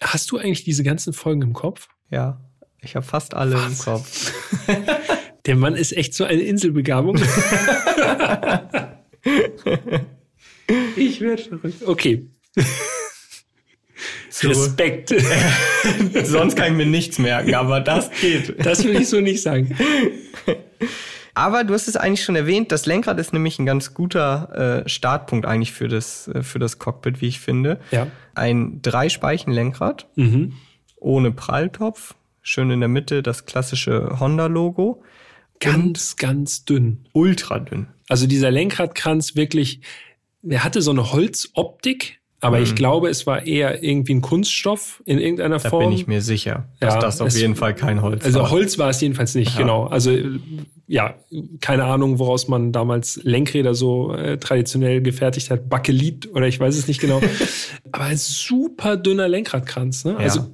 [0.00, 1.88] Hast du eigentlich diese ganzen Folgen im Kopf?
[2.10, 2.40] Ja,
[2.80, 3.84] ich habe fast alle im Was?
[3.84, 4.32] Kopf.
[5.46, 7.16] Der Mann ist echt so eine Inselbegabung.
[10.96, 11.86] ich werde verrückt.
[11.86, 12.26] Okay.
[14.36, 14.48] So.
[14.48, 15.14] Respekt.
[16.24, 18.66] Sonst kann ich mir nichts merken, aber das geht.
[18.66, 19.76] Das will ich so nicht sagen.
[21.34, 24.88] Aber du hast es eigentlich schon erwähnt, das Lenkrad ist nämlich ein ganz guter äh,
[24.88, 27.80] Startpunkt eigentlich für das, äh, für das Cockpit, wie ich finde.
[27.90, 28.06] Ja.
[28.34, 30.54] Ein Drei-Speichen-Lenkrad Mhm.
[30.96, 35.02] ohne Pralltopf, schön in der Mitte das klassische Honda-Logo,
[35.60, 37.06] Ganz, ganz dünn.
[37.12, 37.86] ultra dünn.
[38.08, 39.80] Also dieser Lenkradkranz wirklich,
[40.42, 45.18] der hatte so eine Holzoptik, aber ich glaube, es war eher irgendwie ein Kunststoff in
[45.18, 45.62] irgendeiner Mhm.
[45.62, 45.84] Da Form.
[45.84, 48.50] bin ich mir sicher, dass Ja, das auf es- jeden Fall kein Holz Also war.
[48.50, 49.86] Holz war es jedenfalls nicht, genau.
[49.86, 50.38] Also äh,
[50.86, 51.14] ja,
[51.60, 55.68] keine Ahnung, woraus man damals Lenkräder so äh, traditionell gefertigt hat.
[55.68, 57.20] Bakelit oder ich weiß es nicht genau.
[57.92, 60.04] Aber ein super dünner Lenkradkranz.
[60.04, 60.16] Ne?
[60.16, 60.46] Also,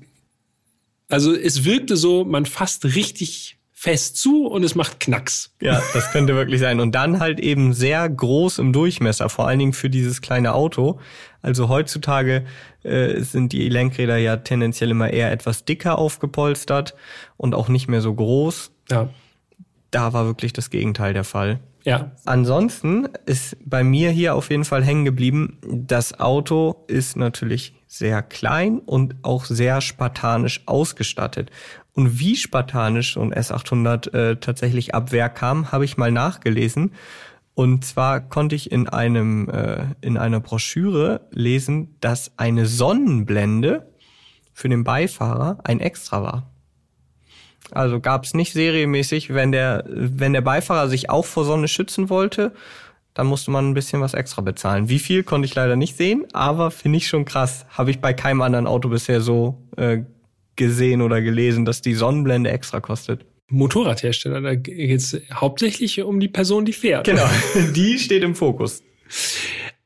[1.08, 5.54] also es wirkte so, man fasst richtig fest zu und es macht Knacks.
[5.62, 6.80] Ja, das könnte wirklich sein.
[6.80, 11.00] Und dann halt eben sehr groß im Durchmesser, vor allen Dingen für dieses kleine Auto.
[11.40, 12.44] Also heutzutage
[12.82, 16.94] äh, sind die Lenkräder ja tendenziell immer eher etwas dicker aufgepolstert
[17.38, 18.70] und auch nicht mehr so groß.
[18.90, 19.08] Ja,
[19.90, 21.60] Da war wirklich das Gegenteil der Fall.
[21.84, 27.72] ja, Ansonsten ist bei mir hier auf jeden Fall hängen geblieben, das Auto ist natürlich
[27.86, 31.50] sehr klein und auch sehr spartanisch ausgestattet.
[31.92, 36.92] Und wie spartanisch so ein S800 äh, tatsächlich ab Werk kam, habe ich mal nachgelesen.
[37.54, 43.92] Und zwar konnte ich in einem äh, in einer Broschüre lesen, dass eine Sonnenblende
[44.52, 46.50] für den Beifahrer ein Extra war.
[47.72, 52.08] Also gab es nicht serienmäßig, wenn der, wenn der Beifahrer sich auch vor Sonne schützen
[52.08, 52.52] wollte,
[53.14, 54.88] dann musste man ein bisschen was extra bezahlen.
[54.88, 57.66] Wie viel konnte ich leider nicht sehen, aber finde ich schon krass.
[57.70, 60.04] Habe ich bei keinem anderen Auto bisher so äh,
[60.60, 63.24] gesehen oder gelesen, dass die Sonnenblende extra kostet.
[63.48, 67.06] Motorradhersteller, da geht es hauptsächlich um die Person, die fährt.
[67.06, 67.28] Genau,
[67.74, 68.82] die steht im Fokus.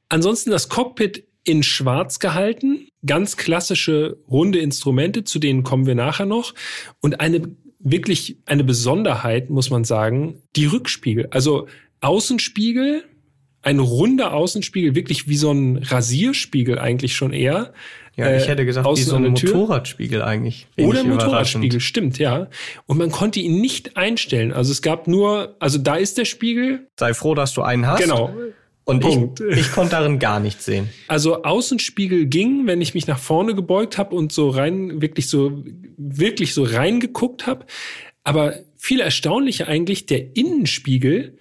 [0.08, 6.26] Ansonsten das Cockpit in schwarz gehalten, ganz klassische runde Instrumente, zu denen kommen wir nachher
[6.26, 6.54] noch.
[7.00, 11.28] Und eine wirklich eine Besonderheit, muss man sagen, die Rückspiegel.
[11.30, 11.68] Also
[12.00, 13.04] Außenspiegel,
[13.62, 17.72] ein runder Außenspiegel, wirklich wie so ein Rasierspiegel eigentlich schon eher.
[18.16, 19.22] Ja, ich Äh, hätte gesagt, wie so ein.
[19.24, 20.66] Motorradspiegel eigentlich.
[20.78, 22.48] Oder Motorradspiegel, stimmt, ja.
[22.86, 24.52] Und man konnte ihn nicht einstellen.
[24.52, 26.86] Also es gab nur, also da ist der Spiegel.
[26.98, 28.00] Sei froh, dass du einen hast.
[28.02, 28.32] Genau.
[28.84, 29.40] Und Punkt.
[29.40, 30.90] ich, ich konnte darin gar nichts sehen.
[31.08, 35.64] Also Außenspiegel ging, wenn ich mich nach vorne gebeugt habe und so rein, wirklich so,
[35.96, 37.64] wirklich so reingeguckt habe.
[38.24, 41.38] Aber viel erstaunlicher eigentlich der Innenspiegel,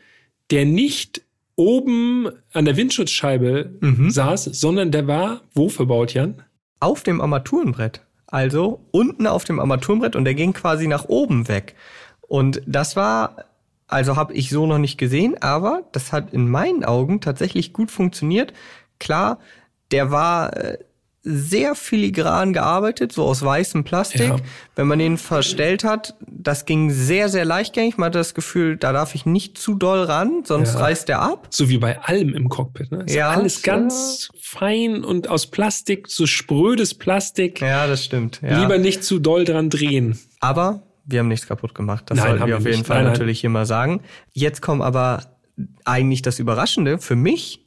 [0.51, 1.21] der nicht
[1.55, 4.09] oben an der Windschutzscheibe Mhm.
[4.09, 6.41] saß, sondern der war wo verbaut, Jan?
[6.83, 8.01] Auf dem Armaturenbrett.
[8.27, 11.75] Also unten auf dem Armaturenbrett und der ging quasi nach oben weg.
[12.19, 13.45] Und das war,
[13.87, 17.89] also habe ich so noch nicht gesehen, aber das hat in meinen Augen tatsächlich gut
[17.89, 18.51] funktioniert.
[18.99, 19.39] Klar,
[19.91, 20.77] der war äh,
[21.25, 24.21] sehr filigran gearbeitet, so aus weißem Plastik.
[24.27, 24.35] Ja.
[24.75, 27.97] Wenn man den verstellt hat, das ging sehr, sehr leichtgängig.
[27.97, 30.81] Man hatte das Gefühl, da darf ich nicht zu doll ran, sonst Ja.
[30.81, 31.47] reißt der ab.
[31.49, 32.91] So wie bei allem im Cockpit.
[32.91, 33.03] Ne?
[33.07, 33.73] Ist Ja, alles ja.
[33.73, 37.61] ganz fein und aus Plastik, so sprödes Plastik.
[37.61, 38.41] Ja, das stimmt.
[38.43, 38.59] Ja.
[38.59, 40.19] Lieber nicht zu doll dran drehen.
[40.41, 42.03] Aber wir haben nichts kaputt gemacht.
[42.07, 42.87] Das Nein, sollten wir auf jeden nicht.
[42.87, 43.13] Fall Nein, nein.
[43.13, 44.01] natürlich hier mal sagen.
[44.33, 45.23] Jetzt kommt aber
[45.85, 47.62] eigentlich das Überraschende für mich.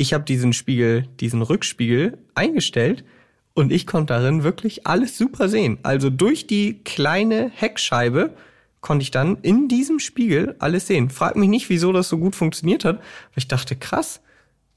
[0.00, 3.04] Ich habe diesen Spiegel, diesen Rückspiegel eingestellt
[3.52, 5.76] und ich konnte darin wirklich alles super sehen.
[5.82, 8.32] Also durch die kleine Heckscheibe
[8.80, 11.10] konnte ich dann in diesem Spiegel alles sehen.
[11.10, 12.96] Frag mich nicht, wieso das so gut funktioniert hat.
[12.96, 14.22] Aber ich dachte, krass,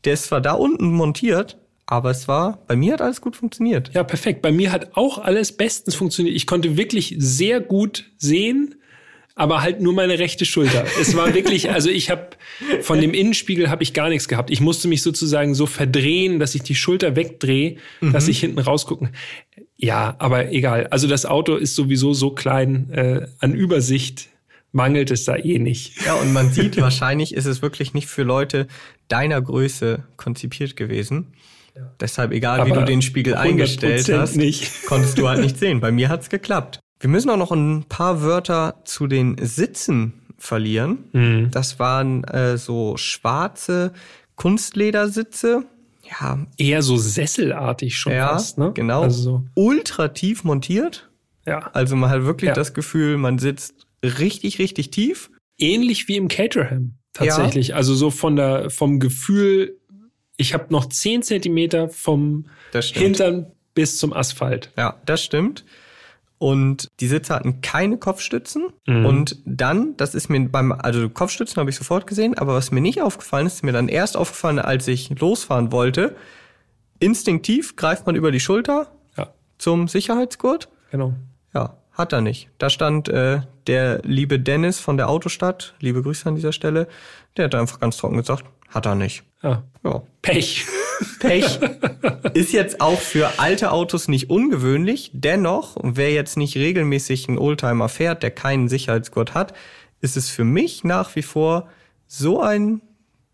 [0.03, 3.91] der ist zwar da unten montiert, aber es war, bei mir hat alles gut funktioniert.
[3.93, 4.41] Ja, perfekt.
[4.41, 6.35] Bei mir hat auch alles bestens funktioniert.
[6.35, 8.75] Ich konnte wirklich sehr gut sehen,
[9.35, 10.85] aber halt nur meine rechte Schulter.
[10.99, 12.29] Es war wirklich, also ich habe
[12.81, 14.51] von dem Innenspiegel habe ich gar nichts gehabt.
[14.51, 19.09] Ich musste mich sozusagen so verdrehen, dass ich die Schulter wegdrehe, dass ich hinten rausgucken.
[19.75, 20.87] Ja, aber egal.
[20.87, 24.29] Also das Auto ist sowieso so klein äh, an Übersicht
[24.71, 26.03] mangelt es da eh nicht.
[26.05, 28.67] Ja, und man sieht, wahrscheinlich ist es wirklich nicht für Leute
[29.07, 31.33] deiner Größe konzipiert gewesen.
[31.99, 34.85] Deshalb, egal wie Aber du den Spiegel 100% eingestellt hast, nicht.
[34.85, 35.79] konntest du halt nicht sehen.
[35.79, 36.79] Bei mir hat's geklappt.
[36.99, 41.05] Wir müssen auch noch ein paar Wörter zu den Sitzen verlieren.
[41.13, 41.51] Mhm.
[41.51, 43.93] Das waren äh, so schwarze
[44.35, 45.63] Kunstledersitze.
[46.09, 48.71] Ja, Eher so sesselartig schon ja, fast, ne?
[48.73, 49.03] genau.
[49.03, 51.09] Also so, Ultra tief montiert.
[51.45, 51.69] ja.
[51.73, 52.53] Also man hat wirklich Ja.
[52.53, 55.29] das Gefühl, man sitzt richtig, richtig tief.
[55.57, 57.73] ähnlich wie im Caterham tatsächlich.
[57.75, 59.77] Also so von der vom Gefühl,
[60.37, 62.45] ich habe noch 10 Zentimeter vom.
[62.73, 64.71] Hintern bis zum Asphalt.
[64.77, 65.63] Ja, das stimmt.
[66.43, 68.73] Und die Sitze hatten keine Kopfstützen.
[68.85, 69.05] Mhm.
[69.05, 72.81] Und dann, das ist mir beim, also Kopfstützen habe ich sofort gesehen, aber was mir
[72.81, 76.17] nicht aufgefallen ist, ist mir dann erst aufgefallen, als ich losfahren wollte.
[76.99, 80.67] Instinktiv greift man über die Schulter Ja, zum Sicherheitsgurt.
[80.91, 81.13] genau.
[81.53, 82.49] Ja, hat er nicht.
[82.57, 86.87] Da stand äh, der liebe Dennis von der Autostadt, liebe Grüße an dieser Stelle,
[87.37, 89.23] der hat einfach ganz trocken gesagt, hat er nicht.
[89.43, 89.63] Ja.
[89.85, 90.65] Ja, Pech.
[91.19, 91.59] Pech
[92.33, 95.11] ist jetzt auch für alte Autos nicht ungewöhnlich.
[95.13, 99.53] Dennoch, wer jetzt nicht regelmäßig einen Oldtimer fährt, der keinen Sicherheitsgurt hat,
[100.01, 101.69] ist es für mich nach wie vor
[102.07, 102.81] so ein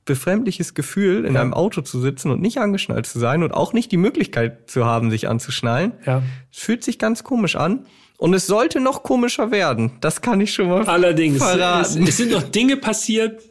[0.06, 3.92] befremdliches Gefühl, in einem Auto zu sitzen und nicht angeschnallt zu sein und auch nicht
[3.92, 5.94] die Möglichkeit zu haben, sich anzuschnallen.
[6.06, 6.24] Ja.
[6.52, 7.86] Es fühlt sich ganz komisch an.
[8.18, 9.94] Und es sollte noch komischer werden.
[10.02, 12.04] Das kann ich schon mal Allerdings, es, verraten.
[12.06, 13.42] es sind noch Dinge passiert,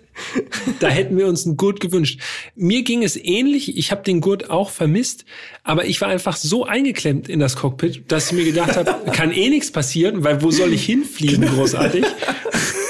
[0.81, 2.21] da hätten wir uns einen Gurt gewünscht.
[2.55, 5.25] Mir ging es ähnlich, ich habe den Gurt auch vermisst,
[5.63, 9.33] aber ich war einfach so eingeklemmt in das Cockpit, dass ich mir gedacht habe, kann
[9.33, 12.05] eh nichts passieren, weil wo soll ich hinfliegen, großartig?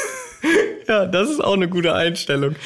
[0.89, 2.57] ja, das ist auch eine gute Einstellung.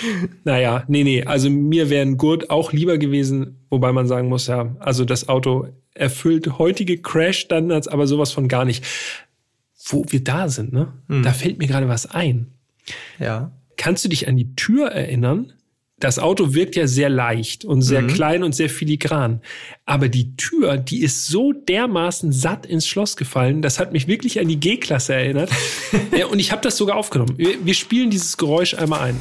[0.44, 4.46] Naja, nee, nee, also mir wäre ein Gurt auch lieber gewesen, wobei man sagen muss,
[4.46, 8.85] ja, also das Auto erfüllt heutige Crash-Standards, aber sowas von gar nicht.
[9.85, 10.92] Wo wir da sind, ne?
[11.09, 12.53] Da fällt mir gerade was ein.
[13.18, 13.51] Ja.
[13.83, 15.55] Kannst du dich an die Tür erinnern?
[15.99, 19.40] Das Auto wirkt ja sehr leicht und sehr klein und sehr filigran.
[19.87, 24.38] Aber die Tür, die ist so dermaßen satt ins Schloss gefallen, das hat mich wirklich
[24.38, 25.51] an die G-Klasse erinnert.
[26.16, 27.37] ja, und ich habe das sogar aufgenommen.
[27.37, 29.18] Wir, wir spielen dieses Geräusch einmal ein.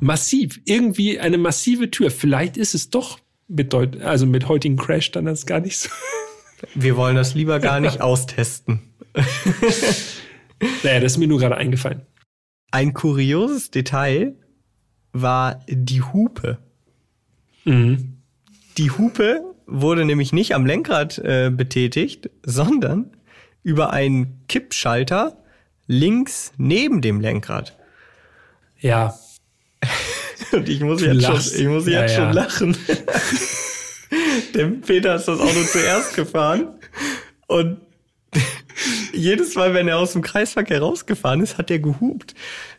[0.00, 2.10] Massiv, irgendwie eine massive Tür.
[2.10, 5.90] Vielleicht ist es doch mit, deut also mit heutigen Crash-Standards gar nicht so.
[6.74, 8.80] Wir wollen das lieber gar nicht austesten.
[10.82, 12.02] Naja, das ist mir nur gerade eingefallen.
[12.70, 14.34] Ein kurioses Detail
[15.12, 16.58] war die Hupe.
[17.64, 18.18] Mhm.
[18.78, 23.16] Die Hupe wurde nämlich nicht am Lenkrad äh, betätigt, sondern
[23.62, 25.38] über einen Kippschalter
[25.86, 27.78] links neben dem Lenkrad.
[28.80, 29.14] Ja,
[30.52, 31.52] Und ich muss Du jetzt, lachst.
[31.52, 32.24] schon, ich muss jetzt ja.
[32.24, 32.76] schon lachen.
[34.54, 36.68] Der Peter ist das Auto zuerst gefahren
[37.46, 37.78] und
[39.12, 42.34] jedes Mal, wenn er aus dem Kreisverkehr rausgefahren ist, hat er gehupt.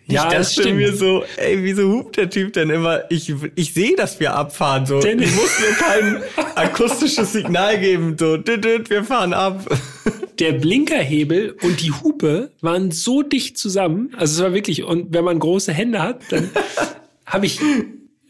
[0.07, 0.77] Ja, ich das dachte stimmt.
[0.77, 3.03] mir so, ey, wieso hupt der Typ denn immer?
[3.09, 4.85] Ich, ich sehe, dass wir abfahren.
[4.85, 4.99] So.
[4.99, 6.23] Denn- ich muss mir kein
[6.55, 8.15] akustisches Signal geben.
[8.19, 9.65] So, wir fahren ab.
[10.39, 14.13] der Blinkerhebel und die Hupe waren so dicht zusammen.
[14.17, 16.49] Also es war wirklich, und wenn man große Hände hat, dann
[17.25, 17.59] habe ich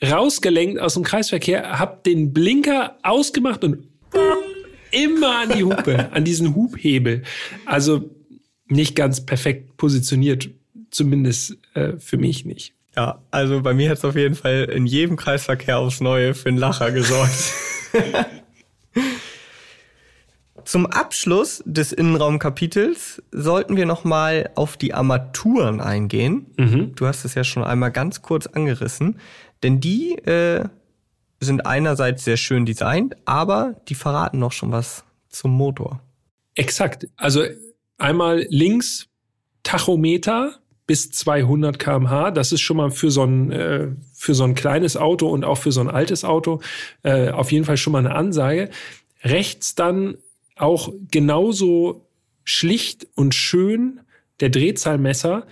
[0.03, 3.87] rausgelenkt aus dem Kreisverkehr, habe den Blinker ausgemacht und
[4.91, 7.23] immer an die Hupe, an diesen Hubhebel.
[7.65, 8.09] Also
[8.67, 10.49] nicht ganz perfekt positioniert,
[10.91, 12.73] zumindest äh, für mich nicht.
[12.95, 16.49] Ja, also bei mir hat es auf jeden Fall in jedem Kreisverkehr aufs Neue für
[16.49, 17.53] einen Lacher gesorgt.
[20.63, 26.47] Zum Abschluss des Innenraumkapitels sollten wir nochmal auf die Armaturen eingehen.
[26.57, 26.95] Mhm.
[26.95, 29.19] Du hast es ja schon einmal ganz kurz angerissen,
[29.63, 30.65] denn die äh,
[31.39, 36.01] sind einerseits sehr schön designt, aber die verraten noch schon was zum Motor.
[36.55, 37.07] Exakt.
[37.17, 37.43] Also
[37.97, 39.07] einmal links
[39.63, 42.31] Tachometer bis 200 km/h.
[42.31, 45.57] Das ist schon mal für so ein äh, für so ein kleines Auto und auch
[45.57, 46.61] für so ein altes Auto
[47.03, 48.69] äh, auf jeden Fall schon mal eine Ansage.
[49.23, 50.17] Rechts dann
[50.55, 52.07] auch genauso
[52.43, 53.99] schlicht und schön
[54.39, 55.47] der Drehzahlmesser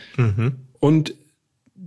[0.79, 1.15] und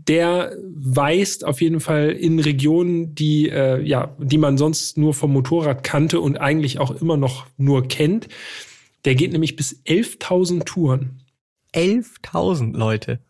[0.08, 5.32] der weist auf jeden Fall in Regionen, die äh, ja, die man sonst nur vom
[5.32, 8.28] Motorrad kannte und eigentlich auch immer noch nur kennt.
[9.04, 11.22] Der geht nämlich bis 11.000 Touren.
[11.74, 13.20] 11.000 Leute.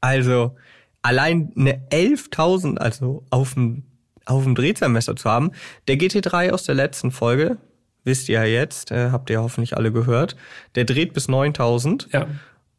[0.00, 0.56] Also
[1.02, 3.84] allein eine 11.000, also auf dem,
[4.26, 5.52] auf dem Drehzahlmesser zu haben.
[5.88, 7.58] Der GT3 aus der letzten Folge,
[8.04, 10.36] wisst ihr ja jetzt, äh, habt ihr hoffentlich alle gehört,
[10.74, 12.26] der dreht bis 9.000 Ja,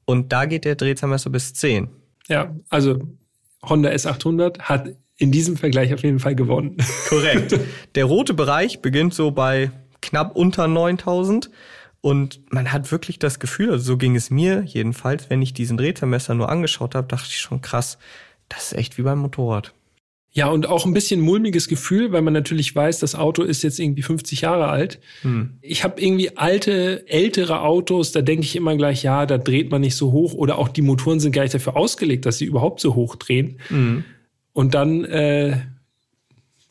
[0.05, 1.89] und da geht der Drehzahlmesser bis 10.
[2.27, 2.99] ja, also
[3.63, 6.77] Honda S800 hat in diesem Vergleich auf jeden Fall gewonnen.
[7.09, 7.59] Korrekt.
[7.95, 11.49] Der rote Bereich beginnt so bei knapp unter 9000
[12.01, 15.75] und man hat wirklich das Gefühl, also so ging es mir jedenfalls, wenn ich diesen
[15.75, 17.97] Drehzahlmesser nur angeschaut habe, dachte ich schon krass,
[18.47, 19.73] das ist echt wie beim Motorrad.
[20.31, 23.79] Ja, und auch ein bisschen mulmiges Gefühl, weil man natürlich weiß, das Auto ist jetzt
[23.79, 24.99] irgendwie 50 Jahre alt.
[25.61, 29.81] Ich habe irgendwie alte, ältere Autos, da denke ich immer gleich, ja, da dreht man
[29.81, 32.79] nicht so hoch oder auch die Motoren sind gar nicht dafür ausgelegt, dass sie überhaupt
[32.79, 33.59] so hoch drehen.
[34.53, 35.57] Und dann äh,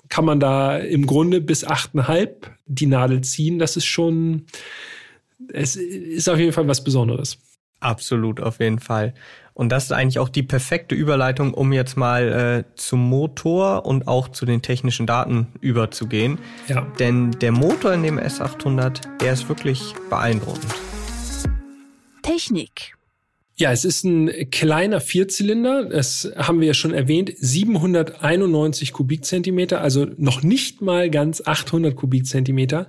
[0.08, 2.28] kann man da im Grunde bis 8,5
[2.66, 3.58] die Nadel ziehen.
[3.58, 4.46] Das ist schon,
[5.52, 7.38] es ist auf jeden Fall was Besonderes.
[7.80, 9.14] Absolut, auf jeden Fall.
[9.58, 14.06] Und das ist eigentlich auch die perfekte Überleitung, um jetzt mal äh, zum Motor und
[14.06, 16.38] auch zu den technischen Daten überzugehen.
[16.68, 16.86] Ja.
[17.00, 20.72] Denn der Motor in dem S800, der ist wirklich beeindruckend.
[22.22, 22.94] Technik.
[23.56, 30.06] Ja, es ist ein kleiner Vierzylinder, das haben wir ja schon erwähnt, 791 Kubikzentimeter, also
[30.18, 32.86] noch nicht mal ganz 800 Kubikzentimeter.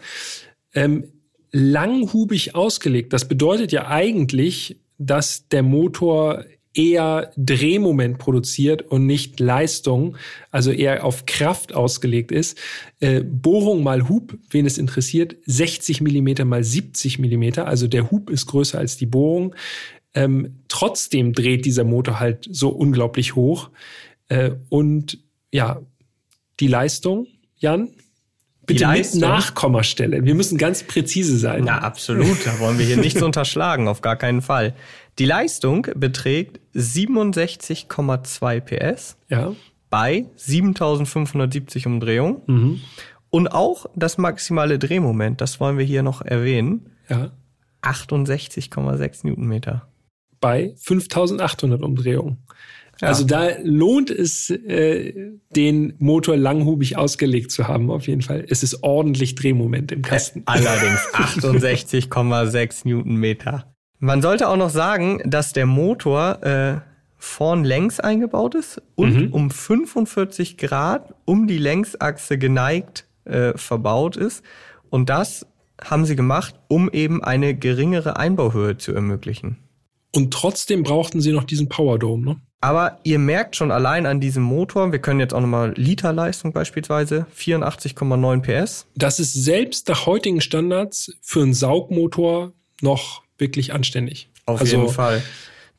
[0.76, 1.14] Ähm,
[1.52, 3.12] langhubig ausgelegt.
[3.12, 10.18] Das bedeutet ja eigentlich, dass der Motor eher Drehmoment produziert und nicht Leistung,
[10.52, 12.58] also eher auf Kraft ausgelegt ist.
[13.00, 18.30] Äh, Bohrung mal Hub, wen es interessiert, 60 Millimeter mal 70 Millimeter, also der Hub
[18.30, 19.56] ist größer als die Bohrung.
[20.14, 23.70] Ähm, trotzdem dreht dieser Motor halt so unglaublich hoch.
[24.28, 25.20] Äh, und
[25.52, 25.82] ja,
[26.60, 27.28] die Leistung,
[27.58, 27.90] Jan,
[28.66, 29.22] bitte Leistung?
[29.22, 30.24] mit Nachkommastelle.
[30.24, 31.64] Wir müssen ganz präzise sein.
[31.66, 32.46] Na, absolut.
[32.46, 34.76] Da wollen wir hier nichts unterschlagen, auf gar keinen Fall.
[35.20, 39.54] Die Leistung beträgt 67,2 PS Ja.
[39.90, 42.42] bei 7570 Umdrehungen.
[42.48, 42.82] Mhm.
[43.30, 47.32] Und auch das maximale Drehmoment, das wollen wir hier noch erwähnen, Ja.
[47.82, 49.88] 68,6 Newtonmeter.
[50.42, 52.38] Bei 5800 Umdrehungen.
[53.02, 55.14] Also da lohnt es, äh,
[55.56, 58.46] den Motor langhubig ausgelegt zu haben, auf jeden Fall.
[58.50, 60.44] Es ist ordentlich Drehmoment im Kasten.
[60.46, 63.74] Allerdings 68,6 Newtonmeter.
[64.00, 66.78] Man sollte auch noch sagen, dass der Motor äh,
[67.18, 69.34] vorn längs eingebaut ist und Mhm.
[69.34, 74.44] um 45 Grad um die Längsachse geneigt äh, verbaut ist.
[74.90, 75.46] Und das
[75.84, 79.58] haben sie gemacht, um eben eine geringere Einbauhöhe zu ermöglichen.
[80.16, 82.42] Und trotzdem brauchten sie noch diesen Powerdome, ne?
[82.62, 87.26] Aber ihr merkt schon allein an diesem Motor, wir können jetzt auch nochmal Literleistung beispielsweise,
[87.34, 88.86] 84,9 PS.
[88.96, 94.30] Das ist selbst nach heutigen Standards für einen Saugmotor noch wirklich anständig.
[94.46, 95.22] Auf also jeden Fall.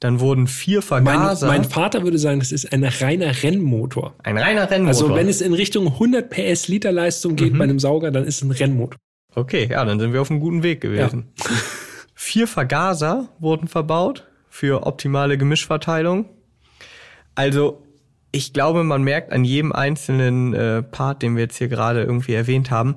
[0.00, 1.46] Dann wurden vier Mein, Vergaser.
[1.46, 4.14] mein Vater würde sagen, das ist ein reiner Rennmotor.
[4.22, 4.88] ein reiner Rennmotor.
[4.88, 7.58] Also wenn es in Richtung 100 PS Literleistung geht Mhm.
[7.58, 8.96] bei einem Sauger, dann ist es ein Rennmotor.
[9.34, 11.28] Okay, ja, dann sind wir auf einem guten Weg gewesen.
[12.14, 16.26] Vier Vergaser wurden verbaut für optimale Gemischverteilung.
[17.34, 17.82] Also,
[18.32, 22.34] ich glaube, man merkt an jedem einzelnen äh, Part, den wir jetzt hier gerade irgendwie
[22.34, 22.96] erwähnt haben,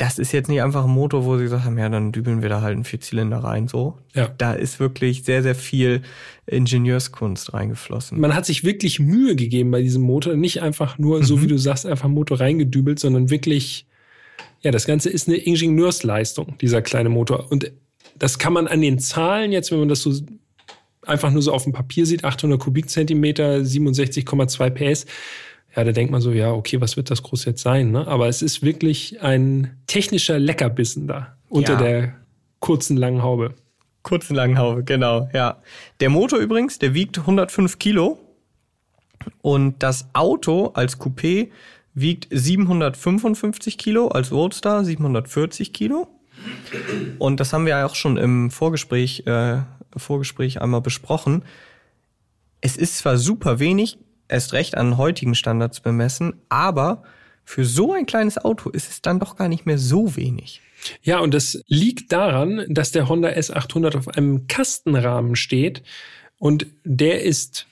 [0.00, 2.48] das ist jetzt nicht einfach ein Motor, wo sie gesagt haben, ja, dann dübeln wir
[2.48, 3.98] da halt einen Vierzylinder rein, so.
[4.14, 4.28] Ja.
[4.38, 6.00] Da ist wirklich sehr, sehr viel
[6.46, 8.18] Ingenieurskunst reingeflossen.
[8.18, 10.36] Man hat sich wirklich Mühe gegeben bei diesem Motor.
[10.36, 13.86] Nicht einfach nur, so wie du sagst, einfach Motor reingedübelt, sondern wirklich,
[14.62, 17.52] ja, das Ganze ist eine Ingenieursleistung, dieser kleine Motor.
[17.52, 17.70] Und
[18.18, 20.14] das kann man an den Zahlen jetzt, wenn man das so
[21.04, 25.06] einfach nur so auf dem Papier sieht, 800 Kubikzentimeter, 67,2 PS.
[25.76, 27.90] Ja, da denkt man so, ja, okay, was wird das groß jetzt sein?
[27.92, 28.06] Ne?
[28.06, 31.78] Aber es ist wirklich ein technischer Leckerbissen da unter Ja.
[31.78, 32.14] der
[32.58, 33.54] kurzen, langen Haube.
[34.02, 35.58] Kurzen langen Haube, genau, ja.
[36.00, 38.18] Der Motor übrigens, der wiegt 105 Kilo
[39.42, 41.50] und das Auto als Coupé
[41.94, 46.08] wiegt 755 Kilo, als Roadster 740 Kilo.
[47.18, 49.58] Und das haben wir ja auch schon im Vorgespräch, äh,
[49.96, 51.44] Vorgespräch einmal besprochen.
[52.62, 53.98] Es ist zwar super wenig,
[54.30, 57.02] erst recht an heutigen Standards bemessen, aber
[57.44, 60.60] für so ein kleines Auto ist es dann doch gar nicht mehr so wenig.
[61.02, 65.82] Ja, und das liegt daran, dass der Honda S800 auf einem Kastenrahmen steht
[66.38, 67.66] und der ist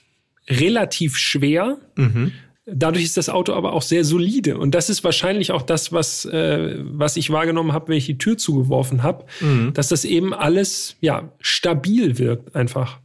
[0.47, 1.77] relativ schwer.
[1.95, 2.33] Mhm.
[2.65, 4.57] Dadurch ist das Auto aber auch sehr solide.
[4.57, 8.19] Und das ist wahrscheinlich auch das, was, äh, was ich wahrgenommen habe, wenn ich die
[8.19, 9.73] Tür zugeworfen habe, mhm.
[9.73, 12.99] dass das eben alles ja stabil wirkt einfach.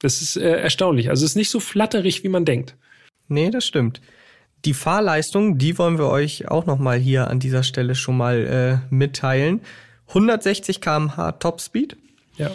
[0.00, 1.08] Das ist äh, erstaunlich.
[1.08, 2.76] Also es ist nicht so flatterig, wie man denkt.
[3.28, 4.00] Nee, das stimmt.
[4.64, 8.82] Die Fahrleistung, die wollen wir euch auch noch mal hier an dieser Stelle schon mal
[8.90, 9.60] äh, mitteilen.
[10.08, 11.96] 160 km/h Topspeed.
[12.36, 12.50] Ja.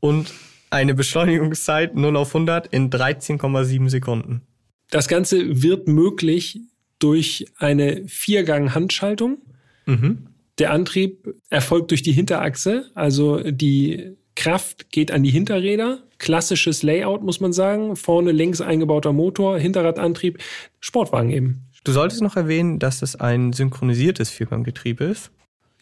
[0.00, 0.32] Und
[0.70, 4.42] eine Beschleunigungszeit 0 auf 100 in 13,7 Sekunden.
[4.90, 6.60] Das Ganze wird möglich
[6.98, 9.38] durch eine Viergang-Handschaltung.
[9.86, 10.26] Mhm.
[10.58, 15.98] Der Antrieb erfolgt durch die Hinterachse, also die Kraft geht an die Hinterräder.
[16.16, 17.94] Klassisches Layout, muss man sagen.
[17.94, 20.38] Vorne links eingebauter Motor, Hinterradantrieb,
[20.80, 21.66] Sportwagen eben.
[21.84, 25.30] Du solltest noch erwähnen, dass es ein synchronisiertes Vierganggetriebe ist.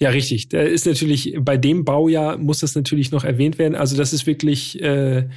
[0.01, 0.49] Ja, richtig.
[0.49, 3.77] Da ist natürlich bei dem Baujahr muss das natürlich noch erwähnt werden.
[3.77, 5.29] Also das ist wirklich äh,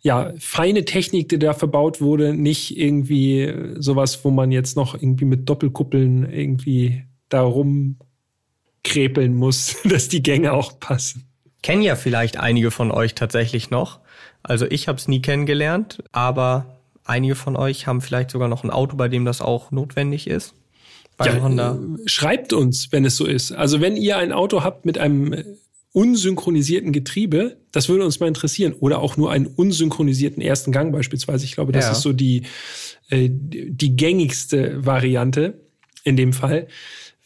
[0.00, 5.24] ja feine Technik, die da verbaut wurde, nicht irgendwie sowas, wo man jetzt noch irgendwie
[5.24, 11.29] mit Doppelkuppeln irgendwie da rumkrepeln muss, dass die Gänge auch passen.
[11.62, 14.00] Kennen ja vielleicht einige von euch tatsächlich noch.
[14.42, 18.70] Also ich habe es nie kennengelernt, aber einige von euch haben vielleicht sogar noch ein
[18.70, 20.54] Auto, bei dem das auch notwendig ist
[21.26, 21.78] ja, Honda.
[22.06, 23.52] Schreibt uns, wenn es so ist.
[23.52, 25.34] Also wenn ihr ein Auto habt mit einem
[25.92, 28.74] unsynchronisierten Getriebe, das würde uns mal interessieren.
[28.78, 31.44] Oder auch nur einen unsynchronisierten ersten Gang beispielsweise.
[31.44, 31.92] Ich glaube, das ja.
[31.92, 32.44] ist so die,
[33.08, 35.60] äh, die gängigste Variante
[36.04, 36.68] in dem Fall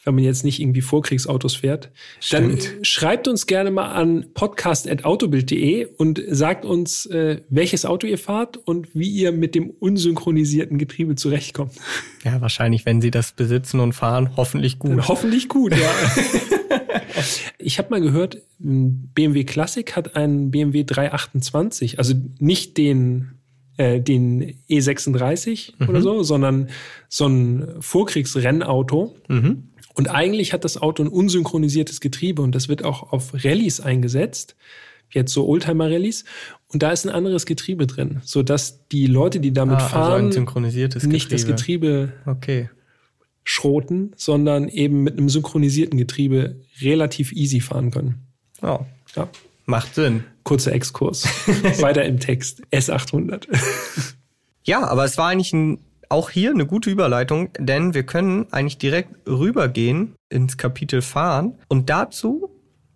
[0.04, 1.90] wenn man jetzt nicht irgendwie Vorkriegsautos fährt,
[2.20, 2.64] Stimmt.
[2.64, 8.56] dann schreibt uns gerne mal an podcast.autobild.de und sagt uns, äh, welches Auto ihr fahrt
[8.56, 11.72] und wie ihr mit dem unsynchronisierten Getriebe zurechtkommt.
[12.24, 14.92] Ja, wahrscheinlich, wenn sie das besitzen und fahren, hoffentlich gut.
[14.92, 15.90] Dann hoffentlich gut, ja.
[17.58, 23.34] ich habe mal gehört, BMW Classic hat einen BMW 328, also nicht den
[23.76, 25.88] äh, den E36 mhm.
[25.88, 26.68] oder so, sondern
[27.08, 29.16] so ein Vorkriegsrennauto.
[29.28, 29.64] Mhm.
[29.94, 34.56] Und eigentlich hat das Auto ein unsynchronisiertes Getriebe und das wird auch auf Rallyes eingesetzt,
[35.10, 36.24] jetzt so Oldtimer-Rallyes.
[36.68, 41.06] Und da ist ein anderes Getriebe drin, sodass die Leute, die damit ah, fahren, also
[41.06, 42.68] nicht das Getriebe okay.
[43.44, 48.26] schroten, sondern eben mit einem synchronisierten Getriebe relativ easy fahren können.
[48.62, 48.80] Oh.
[49.14, 49.28] Ja.
[49.66, 50.24] Macht Sinn.
[50.42, 51.24] Kurzer Exkurs.
[51.80, 52.62] Weiter im Text.
[52.72, 53.46] S800.
[54.64, 55.78] ja, aber es war eigentlich ein
[56.08, 61.58] auch hier eine gute Überleitung, denn wir können eigentlich direkt rübergehen ins Kapitel Fahren.
[61.68, 62.50] Und dazu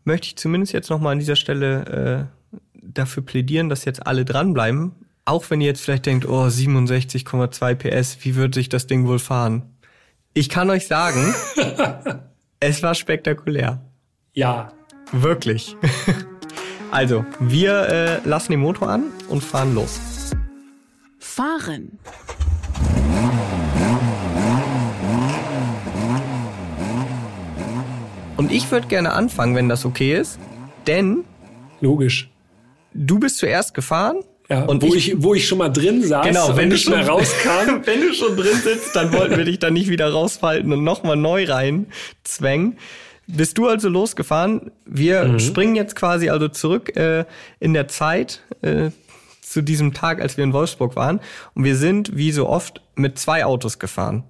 [0.04, 4.92] möchte ich zumindest jetzt nochmal an dieser Stelle äh, dafür plädieren, dass jetzt alle dranbleiben.
[5.24, 9.18] Auch wenn ihr jetzt vielleicht denkt, oh, 67,2 PS, wie wird sich das Ding wohl
[9.18, 9.62] fahren?
[10.32, 11.34] Ich kann euch sagen,
[12.60, 13.80] es war spektakulär.
[14.32, 14.72] Ja.
[15.12, 15.76] Wirklich.
[16.90, 20.00] also, wir äh, lassen den Motor an und fahren los.
[21.18, 21.98] Fahren.
[28.38, 30.38] Und ich würde gerne anfangen, wenn das okay ist,
[30.86, 31.24] denn
[31.80, 32.30] logisch.
[32.94, 34.18] Du bist zuerst gefahren.
[34.48, 36.94] Ja, und wo ich, ich, wo ich schon mal drin saß genau, wenn du schon
[36.94, 37.80] mehr rauskam.
[37.84, 41.16] wenn du schon drin sitzt, dann wollten wir dich dann nicht wieder rausfalten und nochmal
[41.16, 41.86] neu rein
[42.22, 42.78] zwängen.
[43.26, 44.70] Bist du also losgefahren?
[44.86, 45.40] Wir mhm.
[45.40, 47.24] springen jetzt quasi also zurück äh,
[47.58, 48.90] in der Zeit äh,
[49.42, 51.18] zu diesem Tag, als wir in Wolfsburg waren.
[51.54, 54.22] Und wir sind, wie so oft, mit zwei Autos gefahren.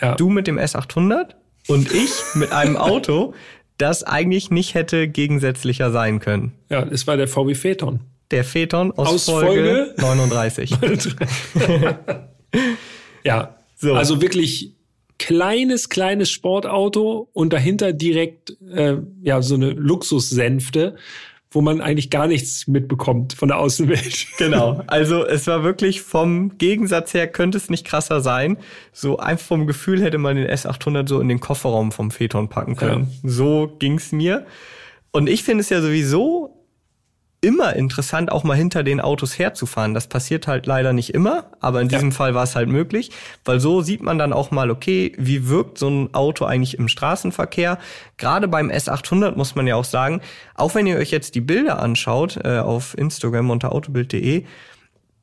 [0.00, 0.16] Ja.
[0.16, 1.36] Du mit dem S800
[1.68, 3.34] und ich mit einem Auto,
[3.78, 6.52] das eigentlich nicht hätte gegensätzlicher sein können.
[6.68, 8.00] Ja, es war der VW Phaeton.
[8.30, 10.70] Der Phaeton aus, aus Folge, Folge 39.
[13.24, 13.94] ja, so.
[13.94, 14.74] also wirklich
[15.18, 20.96] kleines, kleines Sportauto und dahinter direkt äh, ja so eine Luxussänfte
[21.52, 24.26] wo man eigentlich gar nichts mitbekommt von der Außenwelt.
[24.38, 24.82] Genau.
[24.86, 28.56] Also es war wirklich vom Gegensatz her könnte es nicht krasser sein.
[28.92, 32.76] So einfach vom Gefühl hätte man den S800 so in den Kofferraum vom Phaeton packen
[32.76, 33.08] können.
[33.22, 33.28] Ja.
[33.28, 34.46] So ging's mir.
[35.12, 36.61] Und ich finde es ja sowieso
[37.42, 39.94] immer interessant, auch mal hinter den Autos herzufahren.
[39.94, 42.14] Das passiert halt leider nicht immer, aber in diesem ja.
[42.14, 43.10] Fall war es halt möglich,
[43.44, 46.86] weil so sieht man dann auch mal, okay, wie wirkt so ein Auto eigentlich im
[46.86, 47.78] Straßenverkehr.
[48.16, 50.20] Gerade beim S800 muss man ja auch sagen,
[50.54, 54.44] auch wenn ihr euch jetzt die Bilder anschaut äh, auf Instagram unter autobild.de,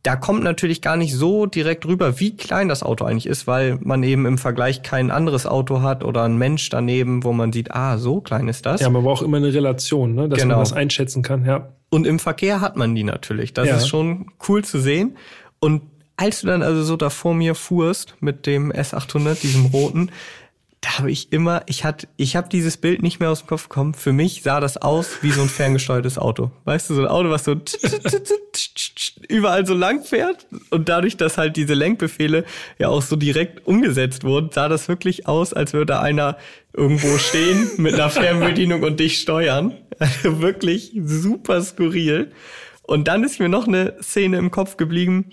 [0.04, 3.80] da kommt natürlich gar nicht so direkt rüber, wie klein das Auto eigentlich ist, weil
[3.82, 7.72] man eben im Vergleich kein anderes Auto hat oder ein Mensch daneben, wo man sieht,
[7.72, 8.82] ah, so klein ist das.
[8.82, 10.56] Ja, man braucht immer eine Relation, ne, dass genau.
[10.56, 11.70] man das einschätzen kann, ja.
[11.90, 13.54] Und im Verkehr hat man die natürlich.
[13.54, 13.78] Das ja.
[13.78, 15.18] ist schon cool zu sehen.
[15.60, 15.82] Und
[16.18, 20.12] als du dann also so da vor mir fuhrst mit dem S800, diesem roten,
[20.82, 23.64] da habe ich immer, ich hatte, ich habe dieses Bild nicht mehr aus dem Kopf
[23.64, 23.94] bekommen.
[23.94, 26.52] Für mich sah das aus wie so ein ferngesteuertes Auto.
[26.64, 27.56] Weißt du, so ein Auto, was so
[29.28, 32.46] überall so lang fährt und dadurch, dass halt diese Lenkbefehle
[32.78, 36.38] ja auch so direkt umgesetzt wurden, sah das wirklich aus, als würde einer
[36.74, 39.74] irgendwo stehen mit einer Fernbedienung und dich steuern.
[40.00, 42.32] Also wirklich super skurril.
[42.84, 45.32] Und dann ist mir noch eine Szene im Kopf geblieben.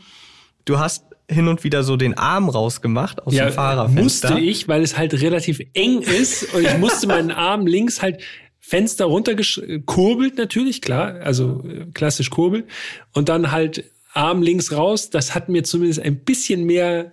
[0.64, 4.30] Du hast hin und wieder so den Arm rausgemacht aus ja, dem Fahrerfenster.
[4.30, 8.20] Musste ich, weil es halt relativ eng ist und ich musste meinen Arm links halt
[8.61, 12.66] Fenster runtergekurbelt natürlich, klar, also äh, klassisch Kurbel
[13.12, 15.11] und dann halt Arm links raus.
[15.11, 17.12] Das hat mir zumindest ein bisschen mehr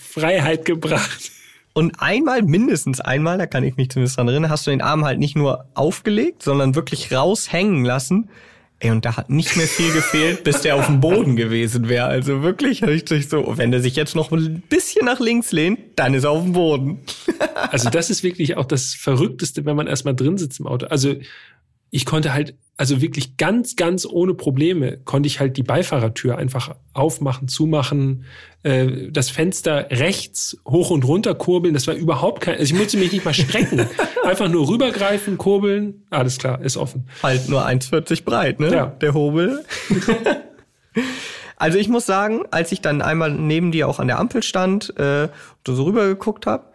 [0.00, 1.30] Freiheit gebracht.
[1.72, 5.04] Und einmal, mindestens einmal, da kann ich mich zumindest dran erinnern, hast du den Arm
[5.04, 8.28] halt nicht nur aufgelegt, sondern wirklich raushängen lassen
[8.80, 12.06] Ey, und da hat nicht mehr viel gefehlt, bis der auf dem Boden gewesen wäre.
[12.06, 16.14] Also wirklich richtig so, wenn der sich jetzt noch ein bisschen nach links lehnt, dann
[16.14, 17.00] ist er auf dem Boden.
[17.70, 20.86] also das ist wirklich auch das Verrückteste, wenn man erstmal drin sitzt im Auto.
[20.86, 21.16] Also
[21.90, 26.76] ich konnte halt, also wirklich ganz, ganz ohne Probleme, konnte ich halt die Beifahrertür einfach
[26.92, 28.24] aufmachen, zumachen,
[28.62, 31.74] äh, das Fenster rechts hoch und runter kurbeln.
[31.74, 33.84] Das war überhaupt kein, also ich musste mich nicht mal strecken.
[34.24, 37.08] einfach nur rübergreifen, kurbeln, alles klar, ist offen.
[37.20, 38.72] Halt nur 1,40 breit, ne?
[38.72, 38.86] Ja.
[38.86, 39.64] Der Hobel.
[41.56, 44.96] also ich muss sagen, als ich dann einmal neben dir auch an der Ampel stand,
[44.96, 45.28] äh,
[45.66, 46.66] und so rübergeguckt habe,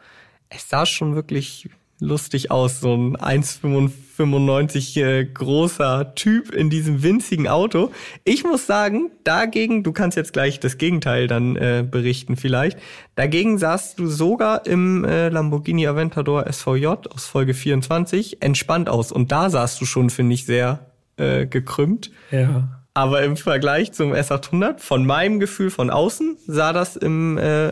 [0.49, 1.69] es sah schon wirklich
[2.03, 7.91] lustig aus, so ein 1,95 äh, großer Typ in diesem winzigen Auto.
[8.25, 12.77] Ich muss sagen, dagegen, du kannst jetzt gleich das Gegenteil dann äh, berichten vielleicht,
[13.15, 19.31] dagegen sahst du sogar im äh, Lamborghini Aventador SVJ aus Folge 24 entspannt aus und
[19.31, 22.11] da sahst du schon, finde ich, sehr äh, gekrümmt.
[22.31, 22.81] Ja.
[22.93, 27.71] Aber im Vergleich zum S800, von meinem Gefühl von außen, sah das im äh,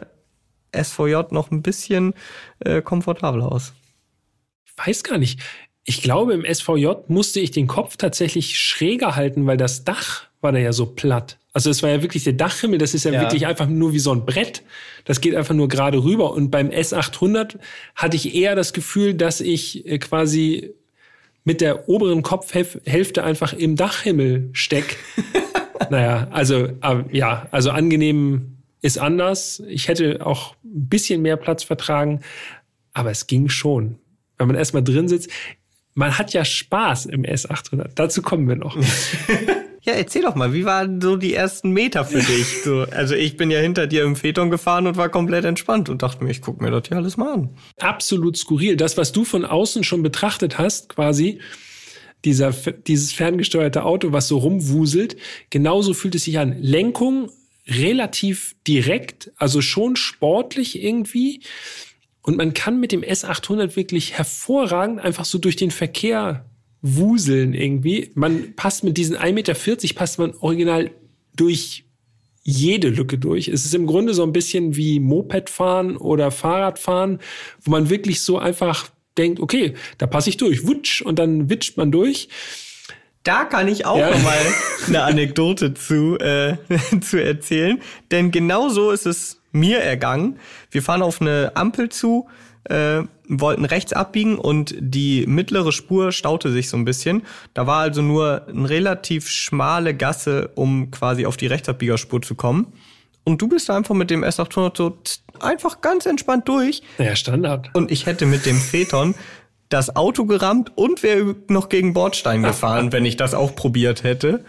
[0.75, 2.13] SVJ noch ein bisschen
[2.59, 3.73] äh, komfortabler aus
[4.85, 5.39] weiß gar nicht.
[5.83, 10.51] Ich glaube, im SVJ musste ich den Kopf tatsächlich schräger halten, weil das Dach war
[10.51, 11.37] da ja so platt.
[11.53, 13.99] Also es war ja wirklich der Dachhimmel, das ist ja, ja, wirklich einfach nur wie
[13.99, 14.63] so ein Brett.
[15.05, 16.31] Das geht einfach nur gerade rüber.
[16.31, 17.57] Und beim S800
[17.95, 20.73] hatte ich eher das Gefühl, dass ich äh, quasi
[21.43, 24.97] mit der oberen Kopfhälfte einfach im Dachhimmel steck.
[25.89, 29.61] naja, also äh, ja, also angenehm ist anders.
[29.67, 32.21] Ich hätte auch ein bisschen mehr Platz vertragen,
[32.93, 33.97] aber es ging schon
[34.41, 35.29] wenn man erstmal drin sitzt.
[35.93, 37.91] Man hat ja Spaß im S800.
[37.95, 38.77] Dazu kommen wir noch.
[39.83, 42.61] Ja, erzähl doch mal, wie waren so die ersten Meter für dich?
[42.63, 46.03] So, also ich bin ja hinter dir im Phaeton gefahren und war komplett entspannt und
[46.03, 47.49] dachte mir, ich gucke mir das hier alles mal an.
[47.79, 48.75] Absolut skurril.
[48.75, 51.39] Das, was du von außen schon betrachtet hast, quasi,
[52.25, 55.17] dieser, dieses ferngesteuerte Auto, was so rumwuselt,
[55.49, 56.61] genauso fühlt es sich an.
[56.61, 57.31] Lenkung
[57.67, 61.41] relativ direkt, also schon sportlich irgendwie.
[62.21, 66.45] Und man kann mit dem S800 wirklich hervorragend einfach so durch den Verkehr
[66.81, 68.11] wuseln irgendwie.
[68.15, 69.55] Man passt mit diesen 1,40 Meter,
[69.95, 70.91] passt man original
[71.35, 71.85] durch
[72.43, 73.47] jede Lücke durch.
[73.47, 77.19] Es ist im Grunde so ein bisschen wie Mopedfahren oder Fahrradfahren,
[77.61, 81.77] wo man wirklich so einfach denkt, okay, da passe ich durch, wutsch, und dann witscht
[81.77, 82.29] man durch.
[83.23, 84.09] Da kann ich auch ja.
[84.09, 84.39] noch mal
[84.87, 86.57] eine Anekdote zu, äh,
[87.01, 90.39] zu erzählen, denn genau so ist es mir ergangen.
[90.69, 92.27] Wir fahren auf eine Ampel zu,
[92.65, 97.23] äh, wollten rechts abbiegen und die mittlere Spur staute sich so ein bisschen.
[97.53, 102.73] Da war also nur eine relativ schmale Gasse, um quasi auf die Rechtsabbiegerspur zu kommen.
[103.23, 104.97] Und du bist einfach mit dem S800 so
[105.39, 106.81] einfach ganz entspannt durch.
[106.97, 107.69] Ja, Standard.
[107.73, 109.15] Und ich hätte mit dem Phaeton
[109.69, 114.43] das Auto gerammt und wäre noch gegen Bordstein gefahren, wenn ich das auch probiert hätte.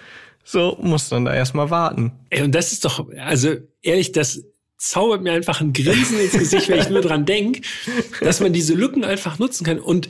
[0.44, 2.12] So, muss dann da erstmal warten.
[2.30, 4.42] Ey, und das ist doch, also ehrlich, das
[4.82, 7.62] zaubert mir einfach ein Grinsen ins Gesicht, wenn ich nur dran denke,
[8.20, 9.78] dass man diese Lücken einfach nutzen kann.
[9.78, 10.08] Und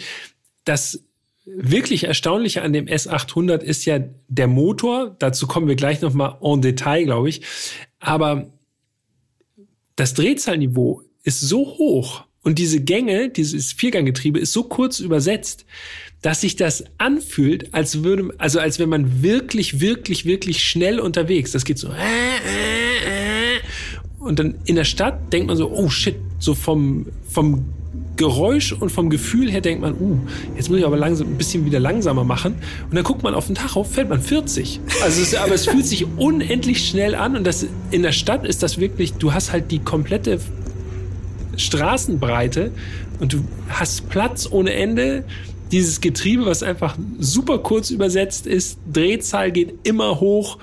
[0.64, 1.04] das
[1.44, 5.14] wirklich Erstaunliche an dem S800 ist ja der Motor.
[5.18, 7.42] Dazu kommen wir gleich nochmal en Detail, glaube ich.
[8.00, 8.50] Aber
[9.96, 15.64] das Drehzahlniveau ist so hoch Und diese Gänge, dieses Vierganggetriebe ist so kurz übersetzt,
[16.22, 21.52] dass sich das anfühlt, als würde, also als wenn man wirklich, wirklich, wirklich schnell unterwegs.
[21.52, 21.88] Das geht so.
[24.22, 27.64] Und dann in der Stadt denkt man so, oh shit, so vom, vom
[28.16, 30.18] Geräusch und vom Gefühl her denkt man, uh,
[30.56, 32.54] jetzt muss ich aber langsam ein bisschen wieder langsamer machen.
[32.88, 34.80] Und dann guckt man auf den Tacho, fährt man 40.
[35.02, 38.62] Also es, aber es fühlt sich unendlich schnell an und das in der Stadt ist
[38.62, 40.38] das wirklich, du hast halt die komplette
[41.56, 42.70] Straßenbreite
[43.18, 45.24] und du hast Platz ohne Ende.
[45.70, 50.58] Dieses Getriebe, was einfach super kurz übersetzt ist, Drehzahl geht immer hoch.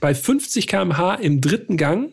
[0.00, 2.12] Bei 50 km/h im dritten Gang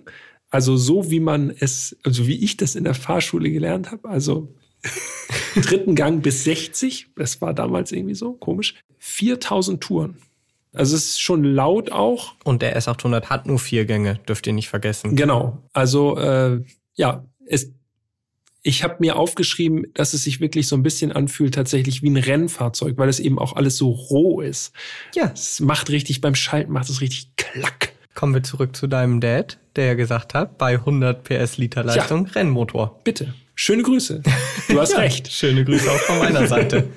[0.56, 4.48] also so wie man es, also wie ich das in der Fahrschule gelernt habe, also
[5.56, 10.16] dritten Gang bis 60, das war damals irgendwie so komisch, 4000 Touren.
[10.72, 12.36] Also es ist schon laut auch.
[12.46, 15.18] Und der S800 hat nur vier Gänge, dürft ihr nicht vergessen.
[15.18, 15.62] Genau.
[15.74, 16.62] Also äh,
[16.94, 17.74] ja, es,
[18.64, 22.16] ich habe mir aufgeschrieben, dass es sich wirklich so ein bisschen anfühlt, tatsächlich wie ein
[22.16, 24.72] Rennfahrzeug, weil es eben auch alles so roh ist.
[25.16, 25.32] Ja.
[25.34, 27.95] Es macht richtig beim Schalten, macht es richtig klack.
[28.16, 32.26] Kommen wir zurück zu deinem Dad, der ja gesagt hat, bei 100 PS Liter Leistung
[32.28, 32.32] Ja.
[32.34, 33.02] Rennmotor.
[33.04, 33.34] Bitte.
[33.54, 34.24] Schöne Grüße.
[34.70, 35.32] Du hast Ja, recht.
[35.32, 36.88] Schöne Grüße auch von meiner Seite.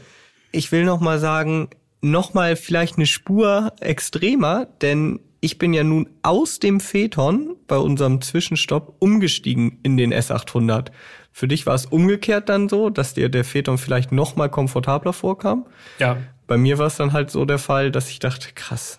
[0.53, 1.69] Ich will noch mal sagen,
[2.01, 7.77] noch mal vielleicht eine Spur extremer, denn ich bin ja nun aus dem Phaeton bei
[7.77, 10.89] unserem Zwischenstopp umgestiegen in den S800.
[11.33, 15.13] Für dich war es umgekehrt dann so, dass dir der Phaeton vielleicht noch mal komfortabler
[15.13, 15.67] vorkam.
[15.99, 16.17] Ja.
[16.47, 18.99] Bei mir war es dann halt so der Fall, dass ich dachte, krass,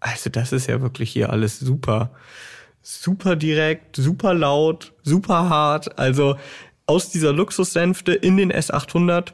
[0.00, 2.10] also das ist ja wirklich hier alles super.
[2.82, 5.98] Super direkt, super laut, super hart.
[5.98, 6.36] Also
[6.86, 9.32] aus dieser Luxussänfte in den S800,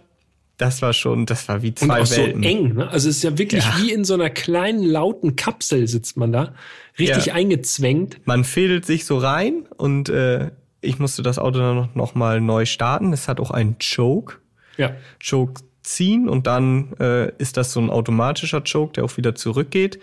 [0.59, 2.43] das war schon, das war wie Und zwei auch Welten.
[2.43, 2.75] so eng.
[2.75, 2.89] Ne?
[2.91, 3.75] Also es ist ja wirklich Ja.
[3.79, 6.55] wie in so einer kleinen, lauten Kapsel sitzt man da.
[6.99, 7.35] Richtig Ja.
[7.35, 8.19] eingezwängt.
[8.27, 10.51] Man fädelt sich so rein und äh,
[10.81, 13.13] ich musste das Auto dann noch, noch mal neu starten.
[13.13, 14.37] Es hat auch einen Choke.
[14.77, 14.93] Ja.
[15.27, 20.01] Choke ziehen und dann äh, ist das so ein automatischer Choke, der auch wieder zurückgeht.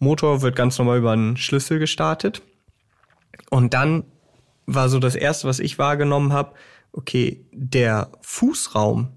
[0.00, 2.42] Motor wird ganz normal über einen Schlüssel gestartet.
[3.50, 4.04] Und dann
[4.66, 6.54] war so das erste, was ich wahrgenommen habe,
[6.92, 9.08] okay, der Fußraum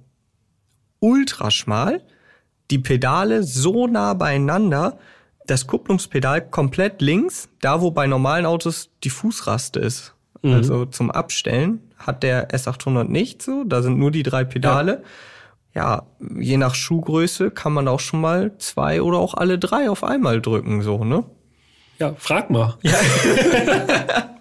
[0.99, 2.03] ultra schmal,
[2.71, 4.99] die Pedale so nah beieinander,
[5.45, 10.13] das Kupplungspedal komplett links, da wo bei normalen Autos die Fußraste ist.
[10.45, 15.01] Also zum Abstellen hat der S800 nicht so, da sind nur die drei Pedale.
[15.01, 15.09] Ja.
[16.39, 20.41] Je nach Schuhgröße kann man auch schon mal zwei oder auch alle drei auf einmal
[20.41, 21.25] drücken, so, ne?
[21.99, 22.77] Ja, frag mal.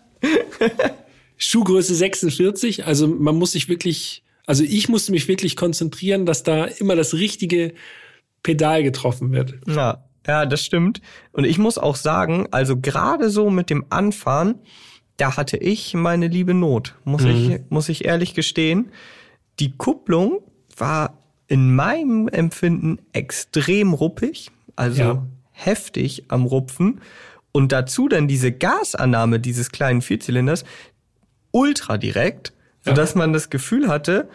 [1.37, 6.65] Schuhgröße 46, also man muss sich wirklich, also ich musste mich wirklich konzentrieren, dass da
[6.65, 7.75] immer das richtige
[8.43, 9.55] Pedal getroffen wird.
[9.67, 11.01] Ja, ja, das stimmt.
[11.33, 14.57] Und ich muss auch sagen, also gerade so mit dem Anfahren,
[15.17, 18.91] da hatte ich meine liebe Not, muss ich, muss ich ehrlich gestehen.
[19.61, 20.41] Die Kupplung
[20.77, 21.22] war
[21.53, 25.27] in meinem Empfinden extrem ruppig, also Ja.
[25.51, 27.03] heftig am Rupfen.
[27.53, 30.65] Und dazu dann diese Gasannahme dieses kleinen Vierzylinders
[31.51, 34.31] ultra direkt, sodass man das Gefühl hatte,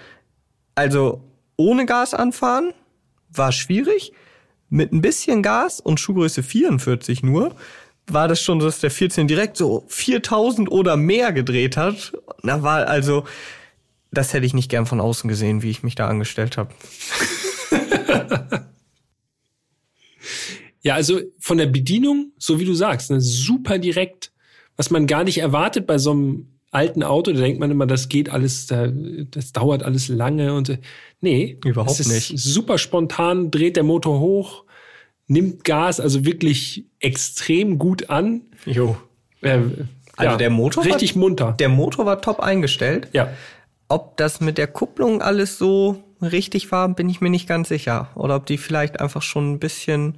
[0.76, 1.24] also
[1.56, 2.72] ohne Gas anfahren
[3.32, 4.14] war schwierig.
[4.70, 7.56] Mit ein bisschen Gas und Schuhgröße 44 nur
[8.06, 12.14] war das schon so, dass der 14 direkt so 4000 oder mehr gedreht hat.
[12.44, 13.26] Na war also,
[14.12, 16.72] das hätte ich nicht gern von außen gesehen, wie ich mich da angestellt habe.
[20.82, 24.32] Ja, also von der Bedienung, so wie du sagst, ne, super direkt,
[24.78, 27.34] was man gar nicht erwartet bei so einem alten Auto.
[27.34, 28.88] Da denkt man immer, das geht alles, da-
[29.32, 30.78] das dauert alles lange und äh,
[31.20, 32.38] nee, Überhaupt nicht.
[32.40, 34.64] Super spontan, dreht der Motor hoch,
[35.28, 38.42] nimmt Gas, also wirklich extrem gut an.
[38.66, 38.96] Jo.
[39.42, 39.60] Äh,
[40.16, 41.54] Also der Motor war- richtig munter.
[41.60, 43.10] Der Motor war top eingestellt.
[43.14, 43.30] ja,
[43.90, 48.10] Ob das mit der Kupplung alles so richtig war, bin ich mir nicht ganz sicher.
[48.16, 50.18] Oder ob die vielleicht einfach schon ein bisschen,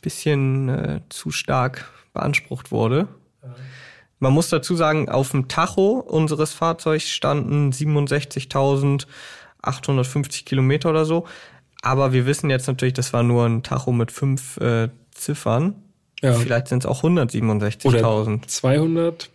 [0.00, 3.08] bisschen äh, zu stark beansprucht wurde.
[4.18, 11.26] Man muss dazu sagen, auf dem Tacho unseres Fahrzeugs standen 67.850 Kilometer oder so.
[11.80, 15.76] Aber wir wissen jetzt natürlich, das war nur ein Tacho mit fünf äh, Ziffern.
[16.20, 16.34] Ja.
[16.34, 18.46] Vielleicht sind es auch oder 167.000.
[18.46, 19.30] 200.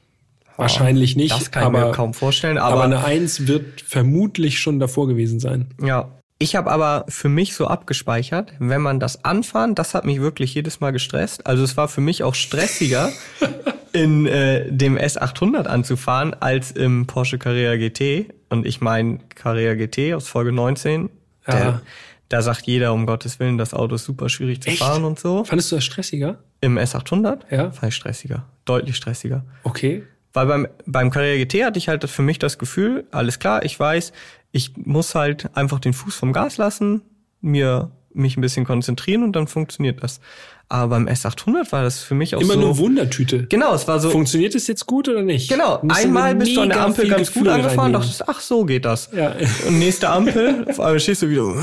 [0.57, 2.57] Wahrscheinlich nicht, Das kann ich aber, mir kaum vorstellen.
[2.57, 5.67] aber, Aber, eine Eins wird vermutlich schon davor gewesen sein.
[5.81, 6.09] Ja.
[6.37, 10.53] Ich habe aber für mich so abgespeichert, wenn man das anfahren, das hat mich wirklich
[10.53, 11.47] jedes Mal gestresst.
[11.47, 13.09] Also es war für mich auch stressiger,
[13.93, 18.33] in äh, dem S800 anzufahren, als im Porsche Carrera GT.
[18.49, 21.09] Und ich meine Carrera GT aus Folge 19.
[21.47, 21.53] Ja.
[21.53, 21.81] Der,
[22.27, 24.79] da sagt jeder, um Gottes Willen, das Auto ist super schwierig zu Echt?
[24.79, 25.45] fahren und so.
[25.45, 26.39] Fandest du das stressiger?
[26.59, 27.71] Im S800 Ja.
[27.71, 28.45] fand ich stressiger.
[28.65, 29.45] Deutlich stressiger.
[29.63, 30.03] Okay.
[30.35, 33.79] Weil beim, beim Carrera GT hatte ich halt für mich das Gefühl, alles klar, ich
[33.79, 34.11] weiß,
[34.51, 37.01] ich muss halt einfach den Fuß vom Gas lassen,
[37.41, 40.19] mir mich ein bisschen konzentrieren und dann funktioniert das.
[40.67, 42.59] Aber beim S800 war das für mich auch Immer so.
[42.59, 43.45] nur Wundertüte.
[43.47, 44.09] Genau, es war so.
[44.09, 45.49] Funktioniert es jetzt gut oder nicht?
[45.49, 48.01] Genau, du einmal bist du an der Ampel ganz gut Gefühl angefahren, reinlegen.
[48.01, 49.11] dachtest, ach so geht das.
[49.15, 49.35] Ja.
[49.67, 51.43] Und nächste Ampel, auf einmal stehst du wieder,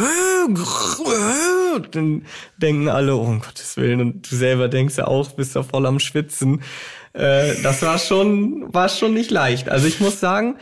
[1.90, 2.24] dann
[2.58, 5.86] denken alle, oh um Gottes Willen, und du selber denkst ja auch, bist ja voll
[5.86, 6.62] am Schwitzen.
[7.12, 9.68] Äh, das war schon, war schon nicht leicht.
[9.68, 10.56] Also ich muss sagen,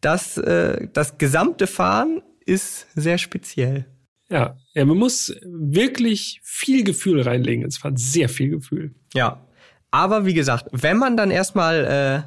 [0.00, 3.86] dass äh, das gesamte Fahren ist sehr speziell.
[4.28, 4.56] Ja.
[4.72, 7.66] ja, man muss wirklich viel Gefühl reinlegen.
[7.66, 8.94] Es war sehr viel Gefühl.
[9.12, 9.46] Ja.
[9.90, 12.26] Aber wie gesagt, wenn man dann erstmal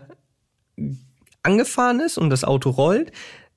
[0.78, 0.84] äh,
[1.42, 3.12] angefahren ist und das Auto rollt,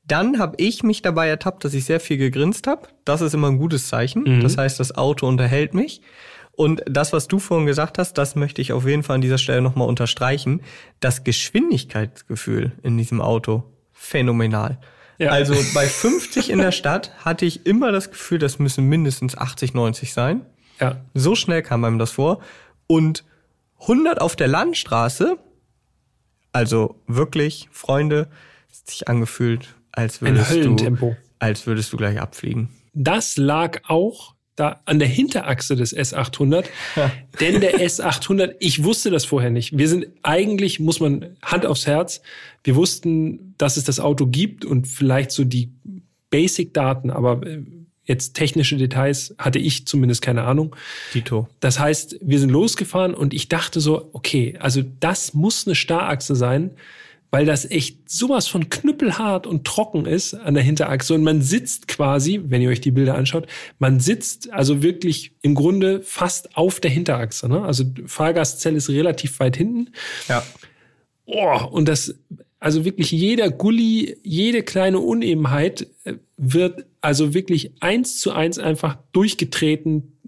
[0.06, 2.88] dann habe ich mich dabei ertappt, dass ich sehr viel gegrinst habe.
[3.04, 4.40] Das ist immer ein gutes Zeichen.
[4.40, 6.00] Das heißt, das Auto unterhält mich.
[6.58, 9.38] Und das, was du vorhin gesagt hast, das möchte ich auf jeden Fall an dieser
[9.38, 10.60] Stelle nochmal unterstreichen.
[10.98, 14.80] Das Geschwindigkeitsgefühl in diesem Auto, phänomenal.
[15.18, 15.30] Ja.
[15.30, 19.74] Also bei 50 in der Stadt hatte ich immer das Gefühl, das müssen mindestens 80,
[19.74, 20.46] 90 sein.
[20.80, 20.96] Ja.
[21.14, 22.40] So schnell kam einem das vor.
[22.88, 23.22] Und
[23.82, 25.38] 100 auf der Landstraße,
[26.50, 28.28] also wirklich, Freunde,
[28.68, 32.68] hat sich angefühlt, als würdest du, als würdest du gleich abfliegen.
[32.94, 36.64] Das lag auch da an der Hinterachse des S800.
[37.40, 39.78] Denn der S800, ich wusste das vorher nicht.
[39.78, 42.22] Wir sind eigentlich, muss man Hand aufs Herz,
[42.64, 45.70] wir wussten, dass es das Auto gibt und vielleicht so die
[46.30, 47.62] Basic-Daten, aber äh,
[48.04, 50.74] jetzt technische Details hatte ich zumindest keine Ahnung.
[51.12, 51.48] Tito.
[51.60, 56.34] Das heißt, wir sind losgefahren und ich dachte so, okay, also das muss eine Starrachse
[56.34, 56.72] sein,
[57.30, 61.88] weil das echt sowas von knüppelhart und trocken ist an der Hinterachse und man sitzt
[61.88, 63.46] quasi, wenn ihr euch die Bilder anschaut,
[63.78, 67.48] man sitzt also wirklich im Grunde fast auf der Hinterachse.
[67.48, 67.62] Ne?
[67.62, 69.90] Also Fahrgastzelle ist relativ weit hinten.
[70.28, 70.42] Ja.
[71.26, 72.14] Oh, und das,
[72.58, 78.96] also wirklich jeder Gully, jede kleine Unebenheit äh, wird also wirklich eins zu eins einfach
[79.12, 80.18] durchgetreten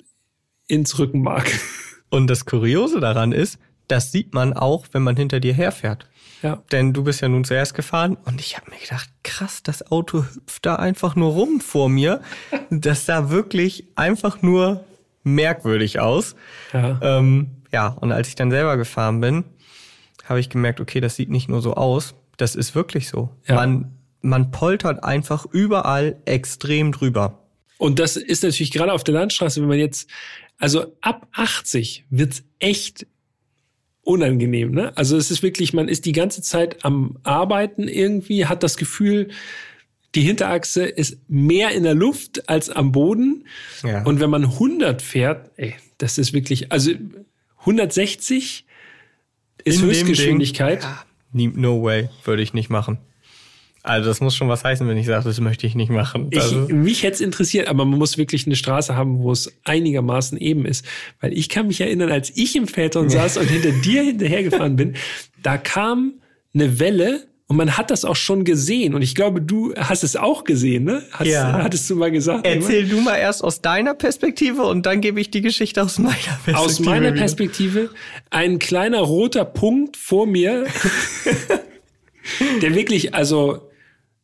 [0.68, 1.50] ins Rückenmark.
[2.10, 6.08] Und das Kuriose daran ist, das sieht man auch, wenn man hinter dir herfährt.
[6.42, 6.62] Ja.
[6.72, 10.24] Denn du bist ja nun zuerst gefahren und ich habe mir gedacht, krass, das Auto
[10.24, 12.20] hüpft da einfach nur rum vor mir.
[12.72, 14.84] Das sah wirklich einfach nur
[15.24, 16.36] merkwürdig aus.
[16.72, 16.98] Ja.
[17.02, 19.44] Ähm, ja, und als ich dann selber gefahren bin,
[20.24, 23.30] habe ich gemerkt, okay, das sieht nicht nur so aus, das ist wirklich so.
[23.46, 23.56] Ja.
[23.56, 27.40] Man, man poltert einfach überall extrem drüber.
[27.78, 30.08] Und das ist natürlich gerade auf der Landstraße, wenn man jetzt,
[30.58, 33.06] also ab 80 wird's echt
[34.10, 34.72] unangenehm.
[34.72, 34.96] Ne?
[34.96, 39.28] Also es ist wirklich, man ist die ganze Zeit am Arbeiten irgendwie, hat das Gefühl,
[40.14, 43.46] die Hinterachse ist mehr in der Luft als am Boden.
[43.84, 44.02] Ja.
[44.04, 46.90] Und wenn man 100 fährt, ey, das ist wirklich, also
[47.60, 48.66] 160
[49.64, 50.82] ist In Höchstgeschwindigkeit.
[50.82, 52.98] Ja, no way, würde ich nicht machen.
[53.82, 56.28] Also das muss schon was heißen, wenn ich sage, das möchte ich nicht machen.
[56.30, 59.52] Ich, Also, mich hätte es interessiert, aber man muss wirklich eine Straße haben, wo es
[59.64, 60.84] einigermaßen eben ist.
[61.20, 64.96] Weil ich kann mich erinnern, als ich im Phaeton saß und hinter dir hinterhergefahren bin,
[65.42, 66.14] da kam
[66.52, 68.94] eine Welle und man hat das auch schon gesehen.
[68.94, 71.02] Und ich glaube, du hast es auch gesehen, ne?
[71.10, 71.62] Hast, Ja.
[71.62, 72.46] Hattest du mal gesagt?
[72.46, 76.14] erzähl du mal erst aus deiner Perspektive und dann gebe ich die Geschichte aus meiner
[76.16, 76.58] Perspektive.
[76.58, 77.16] Aus meiner wieder.
[77.16, 77.90] Perspektive
[78.30, 80.66] ein kleiner roter Punkt vor mir,
[82.62, 83.69] der wirklich, also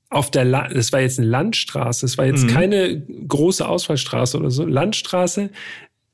[0.09, 4.51] auf der, La das war jetzt eine Landstraße, das war jetzt keine große Ausfallstraße oder
[4.51, 5.51] so, Landstraße,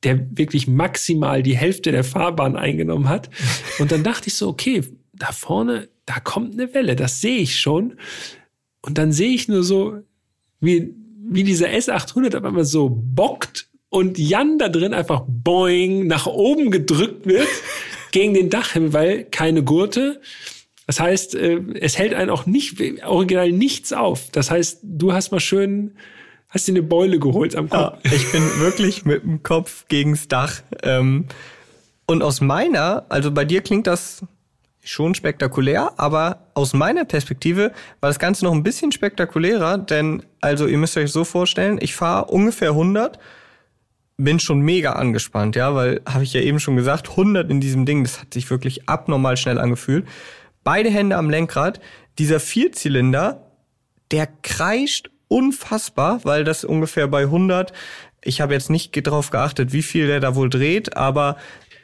[0.03, 3.31] der wirklich maximal die Hälfte der Fahrbahn eingenommen hat.
[3.79, 4.83] Und dann dachte ich so, okay,
[5.13, 7.95] da vorne, da kommt eine Welle, das sehe ich schon.
[8.81, 9.99] Und dann sehe ich nur so,
[10.61, 10.95] wie,
[11.29, 16.71] wie dieser S800 auf einmal so bockt und Jan da drin einfach boing nach oben
[16.71, 17.49] gedrückt wird
[18.11, 20.21] gegen den Dachhimmel, weil keine Gurte.
[20.87, 24.31] Das heißt, äh, es hält einen auch nicht, original nichts auf.
[24.33, 25.97] Das heißt, du hast mal schön,
[26.49, 27.99] hast dir eine Beule geholt am Kopf.
[28.05, 30.63] Ja, ich bin wirklich mit dem Kopf gegens Dach.
[30.83, 31.27] Ähm,
[32.07, 34.23] und aus meiner, also bei dir klingt das
[34.85, 40.67] schon spektakulär, aber aus meiner Perspektive war das Ganze noch ein bisschen spektakulärer, denn also
[40.67, 43.19] ihr müsst euch so vorstellen, ich fahre ungefähr 100,
[44.17, 47.87] bin schon mega angespannt, ja, weil habe ich ja eben schon gesagt, 100 in diesem
[47.87, 50.07] Ding, das hat sich wirklich abnormal schnell angefühlt.
[50.65, 51.81] Beide Hände am Lenkrad,
[52.19, 53.51] dieser Vierzylinder,
[54.11, 57.73] der kreischt unfassbar, weil das ungefähr bei 100,
[58.23, 61.37] ich habe jetzt nicht drauf geachtet, wie viel der da wohl dreht, aber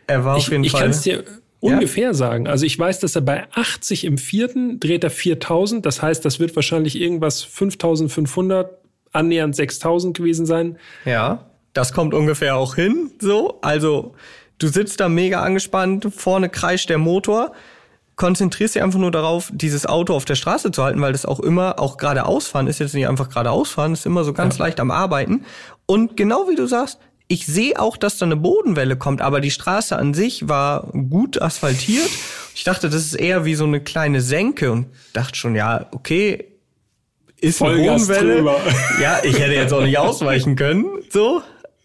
[0.07, 0.83] er war Ich, auf jeden ich Fall.
[0.83, 1.25] kann es dir
[1.61, 2.47] ungefähr sagen.
[2.47, 5.85] Also ich weiß, dass er bei 80 im vierten dreht er 4000.
[5.85, 8.71] Das heißt, das wird wahrscheinlich irgendwas 5500,
[9.13, 10.79] annähernd 6000 gewesen sein.
[11.05, 13.59] Ja, das kommt ungefähr auch hin, so.
[13.63, 14.15] Also,
[14.59, 17.53] du sitzt da mega angespannt, vorne kreischt der Motor.
[18.19, 21.41] Konzentrierst dich einfach nur darauf, dieses Auto auf der Straße zu halten, weil das auch
[21.41, 24.67] immer, auch geradeausfahren ist jetzt nicht einfach geradeausfahren, ist immer so ganz ja.
[24.67, 25.45] leicht am Arbeiten.
[25.87, 26.99] Und genau wie du sagst,
[27.29, 31.41] ich sehe auch, dass da eine Bodenwelle kommt, aber die Straße an sich war gut
[31.41, 32.11] asphaltiert.
[32.55, 36.47] Ich dachte, das ist eher wie so eine kleine Senke und dachte schon, ja, okay,
[37.41, 38.37] ist eine Bodenwelle.
[38.37, 38.61] Drüber.
[39.01, 41.41] Ja, ich hätte jetzt auch nicht ausweichen können, so.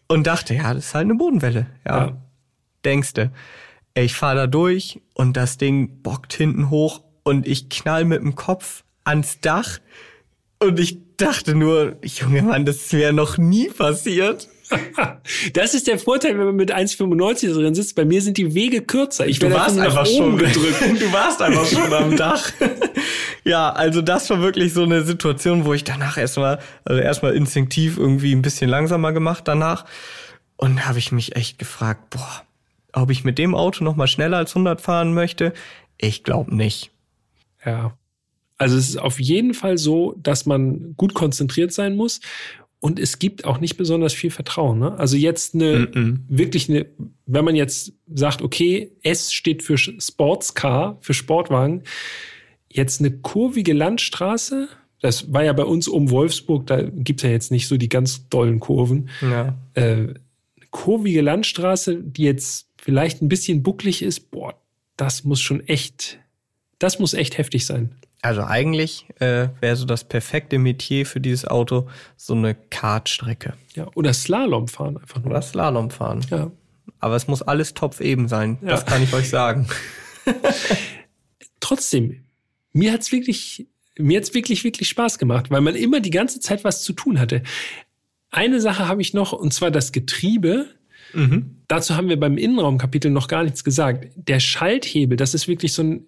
[0.08, 1.68] Und dachte, ja, das ist halt eine Bodenwelle.
[1.86, 2.18] Ja, ja.
[2.84, 3.32] denkste.
[3.96, 8.36] Ich fahre da durch und das Ding bockt hinten hoch und ich knall mit dem
[8.36, 9.80] Kopf ans Dach.
[10.60, 14.50] Und ich dachte nur, Junge Mann, das wäre noch nie passiert.
[15.54, 17.96] Das ist der Vorteil, wenn man mit 1,95 drin sitzt.
[17.96, 19.28] Bei mir sind die Wege kürzer.
[19.28, 21.00] Ich werde warst einfach schon gedrückt.
[21.00, 22.52] Du warst einfach schon am Dach.
[23.44, 27.98] Ja, also das war wirklich so eine Situation, wo ich danach erstmal, also erstmal instinktiv
[27.98, 29.86] irgendwie ein bisschen langsamer gemacht danach.
[30.58, 32.44] Und habe ich mich echt gefragt, boah,
[32.94, 35.54] ob ich mit dem Auto noch mal schneller als 100 fahren möchte?
[35.98, 36.91] Ich glaube nicht.
[37.66, 37.98] Ja.
[38.58, 42.22] Also es ist auf jeden Fall so, dass man gut konzentriert sein muss
[42.84, 44.80] und es gibt auch nicht besonders viel Vertrauen.
[44.80, 44.98] Ne?
[45.00, 46.20] Also jetzt eine mm -mm.
[46.28, 46.86] wirklich eine,
[47.26, 51.84] wenn man jetzt sagt, okay, S steht für Sportscar, für Sportwagen,
[52.70, 54.68] jetzt eine kurvige Landstraße,
[55.00, 58.28] das war ja bei uns um Wolfsburg, da gibt's ja jetzt nicht so die ganz
[58.28, 59.10] dollen Kurven.
[59.22, 59.56] Ja.
[59.76, 60.16] Äh,
[60.70, 64.56] kurvige Landstraße, die jetzt vielleicht ein bisschen bucklig ist, boah,
[64.98, 66.20] das muss schon echt,
[66.80, 67.96] das muss echt heftig sein.
[68.22, 73.54] Also eigentlich äh, wäre so das perfekte Metier für dieses Auto so eine Kartstrecke.
[73.76, 75.32] Ja, oder Slalom fahren einfach nur.
[75.32, 76.26] Oder Slalom fahren.
[76.30, 76.52] Ja.
[77.00, 78.70] Aber es muss alles topfeben sein, ja.
[78.70, 79.68] das kann ich euch sagen.
[81.62, 82.26] Trotzdem,
[82.74, 83.68] mir hat's wirklich,
[83.98, 87.20] mir hat's wirklich, wirklich Spaß gemacht, weil man immer die ganze Zeit was zu tun
[87.20, 87.44] hatte.
[88.30, 90.68] Eine Sache habe ich noch, und zwar das Getriebe
[91.14, 91.57] Mhm.
[91.68, 94.07] Dazu haben wir beim Innenraumkapitel noch gar nichts gesagt.
[94.16, 96.05] Der Schalthebel, das ist wirklich so ein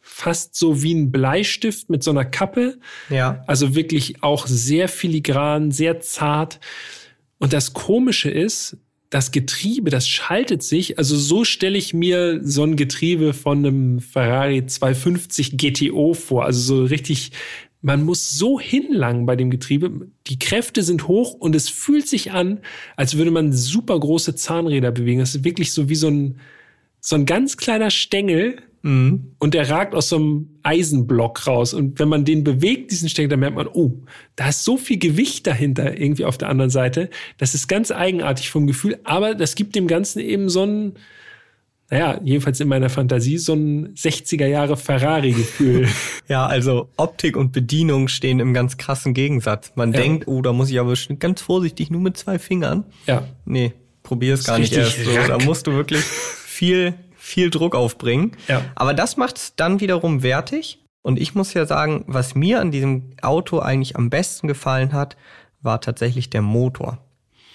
[0.00, 2.78] fast so wie ein Bleistift mit so einer Kappe.
[3.10, 3.42] Ja.
[3.46, 6.60] Also wirklich auch sehr filigran, sehr zart.
[7.38, 8.78] Und das Komische ist,
[9.10, 10.98] das Getriebe, das schaltet sich.
[10.98, 16.44] Also so stelle ich mir so ein Getriebe von einem Ferrari 250 GTO vor.
[16.44, 17.32] Also so richtig
[17.82, 20.08] man muss so hinlangen bei dem Getriebe.
[20.26, 22.60] Die Kräfte sind hoch und es fühlt sich an,
[22.96, 25.20] als würde man super große Zahnräder bewegen.
[25.20, 26.40] Das ist wirklich so wie so ein,
[27.00, 28.56] so ein ganz kleiner Stängel.
[28.82, 29.32] Mhm.
[29.38, 31.74] Und der ragt aus so einem Eisenblock raus.
[31.74, 33.92] Und wenn man den bewegt, diesen Stängel, dann merkt man, oh,
[34.36, 37.10] da ist so viel Gewicht dahinter irgendwie auf der anderen Seite.
[37.38, 38.98] Das ist ganz eigenartig vom Gefühl.
[39.04, 40.94] Aber das gibt dem Ganzen eben so ein,
[41.88, 45.88] naja, jedenfalls in meiner Fantasie so ein 60er Jahre Ferrari-Gefühl.
[46.28, 49.72] ja, also Optik und Bedienung stehen im ganz krassen Gegensatz.
[49.76, 50.00] Man ja.
[50.00, 52.84] denkt, oh, da muss ich aber ganz vorsichtig nur mit zwei Fingern.
[53.06, 53.22] Ja.
[53.44, 53.72] Nee,
[54.02, 55.12] probier es gar nicht erst so.
[55.28, 58.32] Da musst du wirklich viel, viel Druck aufbringen.
[58.48, 58.64] Ja.
[58.74, 60.82] Aber das macht es dann wiederum wertig.
[61.02, 65.16] Und ich muss ja sagen, was mir an diesem Auto eigentlich am besten gefallen hat,
[65.62, 66.98] war tatsächlich der Motor.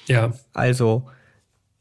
[0.08, 0.32] Ja.
[0.54, 1.10] Also,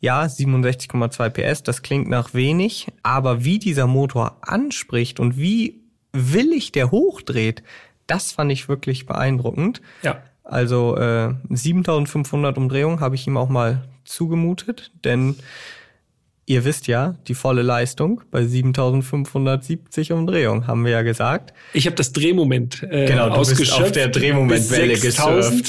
[0.01, 5.81] ja, 67,2 PS, das klingt nach wenig, aber wie dieser Motor anspricht und wie
[6.13, 7.63] willig der hochdreht,
[8.07, 9.81] das fand ich wirklich beeindruckend.
[10.03, 10.23] Ja.
[10.43, 15.37] Also äh, 7500 Umdrehungen habe ich ihm auch mal zugemutet, denn
[16.47, 21.53] ihr wisst ja, die volle Leistung bei 7570 Umdrehungen, haben wir ja gesagt.
[21.75, 23.79] Ich habe das Drehmoment äh, genau, du ausgeschöpft.
[23.79, 25.69] Bist auf der Drehmomentwelle gesurft.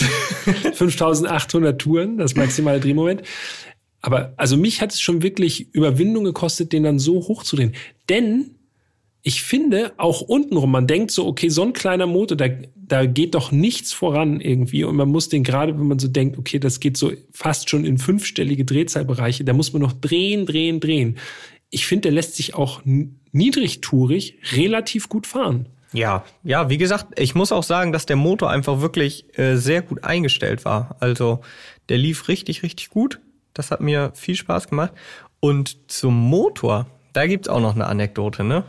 [0.74, 3.22] 5800 Touren, das maximale Drehmoment.
[4.02, 7.74] Aber also mich hat es schon wirklich Überwindung gekostet, den dann so hochzudrehen.
[8.10, 8.56] Denn
[9.24, 13.36] ich finde, auch untenrum, man denkt so, okay, so ein kleiner Motor, da, da geht
[13.36, 14.84] doch nichts voran irgendwie.
[14.84, 17.86] Und man muss den gerade, wenn man so denkt, okay, das geht so fast schon
[17.86, 21.18] in fünfstellige Drehzahlbereiche, da muss man noch drehen, drehen, drehen.
[21.70, 22.82] Ich finde, der lässt sich auch
[23.32, 25.68] niedrigtourig relativ gut fahren.
[25.94, 29.82] Ja, ja, wie gesagt, ich muss auch sagen, dass der Motor einfach wirklich äh, sehr
[29.82, 30.96] gut eingestellt war.
[31.00, 31.42] Also
[31.90, 33.20] der lief richtig, richtig gut.
[33.54, 34.94] Das hat mir viel Spaß gemacht.
[35.40, 38.64] Und zum Motor, da gibt's auch noch eine Anekdote, ne?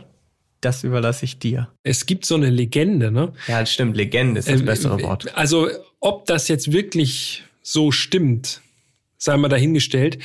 [0.61, 1.69] Das überlasse ich dir.
[1.83, 3.33] Es gibt so eine Legende, ne?
[3.47, 3.97] Ja, das stimmt.
[3.97, 5.35] Legende ist das äh, bessere Wort.
[5.35, 5.69] Also,
[5.99, 8.61] ob das jetzt wirklich so stimmt,
[9.17, 10.19] sei mal dahingestellt.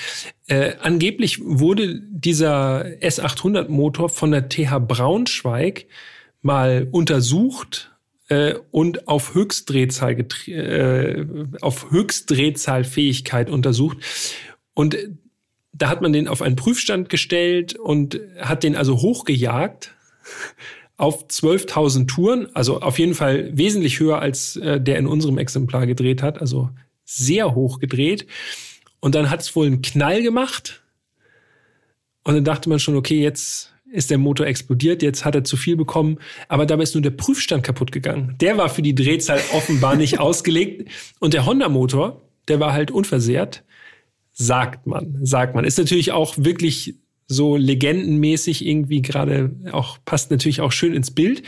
[0.47, 5.87] Äh, angeblich wurde dieser S800 Motor von der TH Braunschweig
[6.43, 7.93] mal untersucht
[8.29, 11.25] äh, und auf Höchstdrehzahl äh,
[11.61, 13.99] auf Höchstdrehzahlfähigkeit untersucht.
[14.79, 14.97] Und
[15.73, 19.93] da hat man den auf einen Prüfstand gestellt und hat den also hochgejagt
[20.97, 25.89] auf 12.000 Touren, also auf jeden Fall wesentlich höher als äh, der in unserem Exemplar
[25.89, 26.71] gedreht hat, also
[27.05, 28.29] sehr hoch gedreht.
[29.01, 30.81] Und dann hat es wohl einen Knall gemacht.
[32.23, 35.57] Und dann dachte man schon, okay, jetzt, ist der Motor explodiert, jetzt hat er zu
[35.57, 38.37] viel bekommen, aber dabei ist nur der Prüfstand kaputt gegangen.
[38.41, 43.65] Der war für die Drehzahl offenbar nicht ausgelegt und der Honda-Motor, der war halt unversehrt,
[44.39, 45.65] sagt man, sagt man.
[45.65, 46.95] Ist natürlich auch wirklich
[47.27, 51.43] so legendenmäßig irgendwie gerade auch, passt natürlich auch schön ins Bild,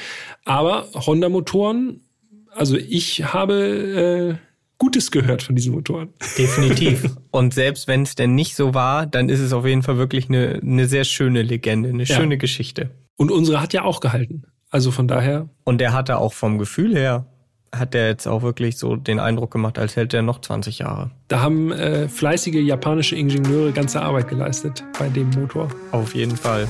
[0.45, 2.03] aber Honda-Motoren,
[2.51, 6.09] also ich habe äh, Gutes gehört von diesen Motoren.
[6.37, 7.17] Definitiv.
[7.31, 10.29] Und selbst wenn es denn nicht so war, dann ist es auf jeden Fall wirklich
[10.29, 12.17] eine, eine sehr schöne Legende, eine ja.
[12.17, 12.91] schöne Geschichte.
[13.17, 14.45] Und unsere hat ja auch gehalten.
[14.71, 15.49] Also von daher.
[15.65, 17.27] Und der hatte auch vom Gefühl her,
[17.73, 21.11] hat der jetzt auch wirklich so den Eindruck gemacht, als hält er noch 20 Jahre.
[21.29, 25.69] Da haben äh, fleißige japanische Ingenieure ganze Arbeit geleistet bei dem Motor.
[25.93, 26.69] Auf jeden Fall.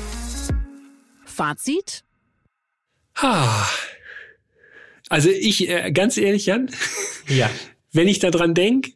[1.25, 2.05] Fazit?
[3.17, 3.69] Ha.
[5.09, 6.71] Also ich, äh, ganz ehrlich, Jan.
[7.27, 7.51] Ja
[7.93, 8.93] wenn ich daran denke,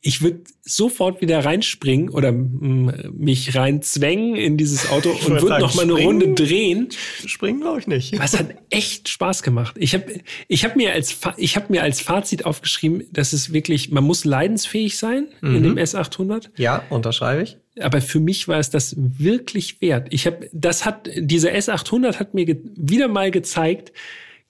[0.00, 5.58] ich würde sofort wieder reinspringen oder mm, mich reinzwängen in dieses Auto ich und würde
[5.58, 6.88] noch mal eine Runde drehen.
[7.26, 8.18] Springen glaube ich nicht.
[8.18, 9.74] Das hat echt Spaß gemacht.
[9.78, 13.90] Ich habe ich hab mir als ich habe mir als Fazit aufgeschrieben, dass es wirklich
[13.90, 15.56] man muss leidensfähig sein mhm.
[15.56, 16.50] in dem S800.
[16.56, 17.56] Ja, unterschreibe ich.
[17.80, 20.08] Aber für mich war es das wirklich wert.
[20.10, 22.46] Ich habe das hat dieser S800 hat mir
[22.76, 23.92] wieder mal gezeigt,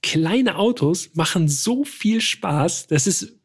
[0.02, 2.86] kleine Autos machen so viel Spaß.
[2.88, 3.37] Das ist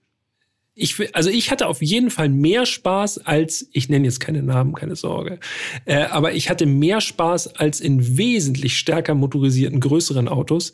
[0.75, 4.73] ich, also ich hatte auf jeden Fall mehr Spaß als, ich nenne jetzt keine Namen,
[4.73, 5.39] keine Sorge,
[5.85, 10.73] äh, aber ich hatte mehr Spaß als in wesentlich stärker motorisierten größeren Autos.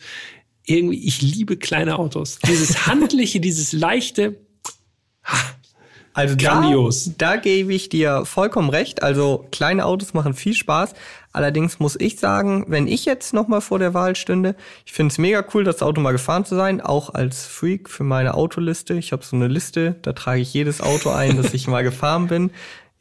[0.65, 2.39] Irgendwie, ich liebe kleine Autos.
[2.47, 4.39] Dieses handliche, dieses leichte.
[5.25, 5.37] Ha,
[6.13, 7.11] also grandios.
[7.17, 9.03] Da, da gebe ich dir vollkommen recht.
[9.03, 10.93] Also kleine Autos machen viel Spaß.
[11.31, 14.55] Allerdings muss ich sagen, wenn ich jetzt nochmal vor der Wahl stünde,
[14.85, 18.03] ich finde es mega cool, das Auto mal gefahren zu sein, auch als Freak für
[18.03, 18.95] meine Autoliste.
[18.95, 22.27] Ich habe so eine Liste, da trage ich jedes Auto ein, das ich mal gefahren
[22.27, 22.51] bin.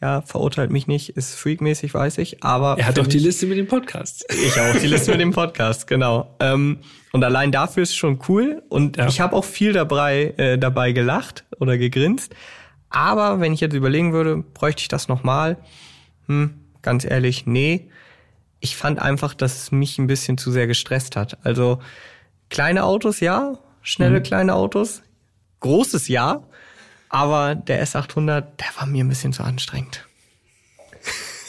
[0.00, 2.76] Ja, verurteilt mich nicht, ist freakmäßig, weiß ich, aber.
[2.78, 4.24] Er hat doch die Liste mit dem Podcast.
[4.30, 6.36] Ich auch die Liste mit dem Podcast, genau.
[6.38, 6.78] Ähm,
[7.10, 8.62] und allein dafür ist es schon cool.
[8.68, 9.08] Und ja.
[9.08, 12.32] ich habe auch viel dabei, äh, dabei gelacht oder gegrinst.
[12.90, 15.58] Aber wenn ich jetzt überlegen würde, bräuchte ich das nochmal?
[16.26, 17.90] Hm, ganz ehrlich, nee.
[18.60, 21.38] Ich fand einfach, dass es mich ein bisschen zu sehr gestresst hat.
[21.44, 21.80] Also
[22.48, 24.22] kleine Autos, ja, schnelle mhm.
[24.24, 25.02] kleine Autos,
[25.60, 26.42] großes ja,
[27.08, 30.04] aber der S800, der war mir ein bisschen zu anstrengend.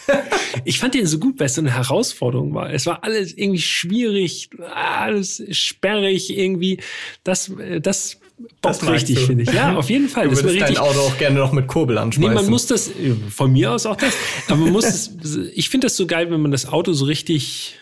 [0.66, 2.72] ich fand den so gut, weil es so eine Herausforderung war.
[2.72, 6.82] Es war alles irgendwie schwierig, alles sperrig irgendwie.
[7.24, 8.20] Das, das
[8.62, 9.54] das richtig, finde ich.
[9.54, 10.30] Ja, auf jeden Fall.
[10.30, 12.34] Du würdest dein Auto auch gerne noch mit Kurbel anschmeißen.
[12.34, 12.92] Nee, man muss das,
[13.30, 14.14] von mir aus auch das,
[14.48, 15.12] aber man muss es,
[15.54, 17.78] ich finde das so geil, wenn man das Auto so richtig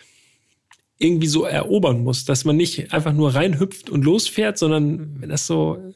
[0.98, 5.46] irgendwie so erobern muss, dass man nicht einfach nur reinhüpft und losfährt, sondern wenn das
[5.46, 5.94] so,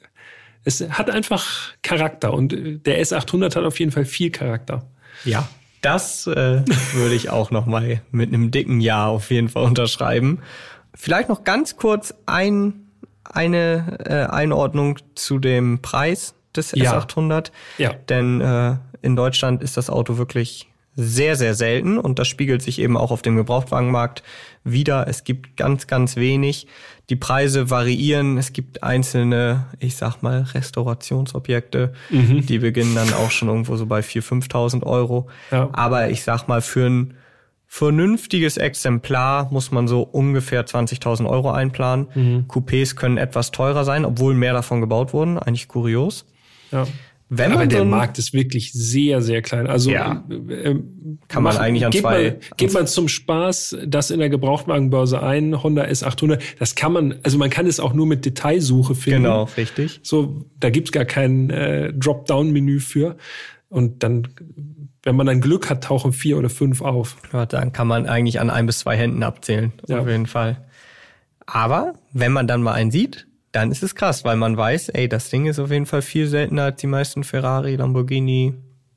[0.64, 2.52] es hat einfach Charakter und
[2.86, 4.86] der S800 hat auf jeden Fall viel Charakter.
[5.24, 5.48] Ja,
[5.80, 6.62] das äh,
[6.94, 10.38] würde ich auch noch mal mit einem dicken Ja auf jeden Fall unterschreiben.
[10.94, 12.81] Vielleicht noch ganz kurz ein
[13.24, 16.98] eine äh, Einordnung zu dem Preis des ja.
[16.98, 17.50] S800.
[17.78, 17.92] Ja.
[18.08, 22.78] Denn äh, in Deutschland ist das Auto wirklich sehr, sehr selten und das spiegelt sich
[22.78, 24.22] eben auch auf dem Gebrauchtwagenmarkt
[24.62, 25.08] wieder.
[25.08, 26.66] Es gibt ganz, ganz wenig.
[27.08, 28.36] Die Preise variieren.
[28.36, 32.44] Es gibt einzelne, ich sag mal, Restaurationsobjekte, mhm.
[32.44, 35.28] die beginnen dann auch schon irgendwo so bei 4.000, 5.000 Euro.
[35.50, 35.70] Ja.
[35.72, 37.14] Aber ich sag mal, für ein
[37.74, 42.06] vernünftiges Exemplar muss man so ungefähr 20.000 Euro einplanen.
[42.14, 42.44] Mhm.
[42.46, 45.38] Coupés können etwas teurer sein, obwohl mehr davon gebaut wurden.
[45.38, 46.26] Eigentlich kurios.
[46.70, 46.86] Ja.
[47.30, 49.68] Wenn man Aber der Markt ist wirklich sehr, sehr klein.
[49.68, 50.22] Also ja.
[50.28, 50.74] äh,
[51.28, 52.24] kann man eigentlich an geht zwei.
[52.24, 57.14] Man, geht man zum Spaß das in der Gebrauchtwagenbörse ein, Honda S800, das kann man,
[57.22, 59.22] also man kann es auch nur mit Detailsuche finden.
[59.22, 60.00] Genau, richtig.
[60.02, 63.16] So, da gibt's gar kein äh, Dropdown-Menü für.
[63.70, 64.28] Und dann
[65.03, 67.16] wenn man dann Glück hat, tauchen vier oder fünf auf.
[67.32, 70.00] Ja, dann kann man eigentlich an ein bis zwei Händen abzählen, ja.
[70.00, 70.64] auf jeden Fall.
[71.46, 75.09] Aber wenn man dann mal einen sieht, dann ist es krass, weil man weiß, ey,
[75.09, 78.55] das Ding ist auf jeden Fall viel seltener als die meisten Ferrari, Lamborghini,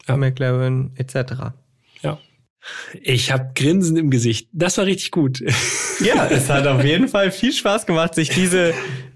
[0.08, 0.16] ja.
[0.16, 1.53] McLaren etc.
[3.01, 4.49] Ich habe Grinsen im Gesicht.
[4.51, 5.41] Das war richtig gut.
[6.03, 8.74] Ja, es hat auf jeden Fall viel Spaß gemacht, sich diese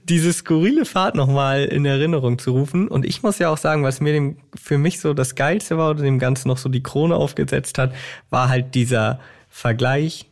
[0.09, 2.87] diese skurrile Fahrt nochmal in Erinnerung zu rufen.
[2.87, 5.91] Und ich muss ja auch sagen, was mir dem, für mich so das Geilste war
[5.91, 7.93] oder dem Ganzen noch so die Krone aufgesetzt hat,
[8.29, 9.19] war halt dieser
[9.49, 10.25] Vergleich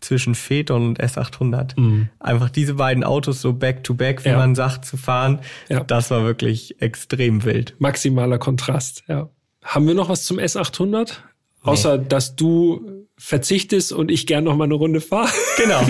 [0.00, 1.80] zwischen Phaeton und S800.
[1.80, 2.08] Mhm.
[2.18, 4.36] Einfach diese beiden Autos so back to back, wie ja.
[4.36, 5.40] man sagt, zu fahren.
[5.68, 5.80] Ja.
[5.80, 7.74] Das war wirklich extrem wild.
[7.78, 9.30] Maximaler Kontrast, ja.
[9.62, 11.18] Haben wir noch was zum S800?
[11.62, 12.04] Außer, nee.
[12.08, 15.30] dass du verzichtest und ich gern noch mal eine Runde fahre.
[15.56, 15.82] Genau.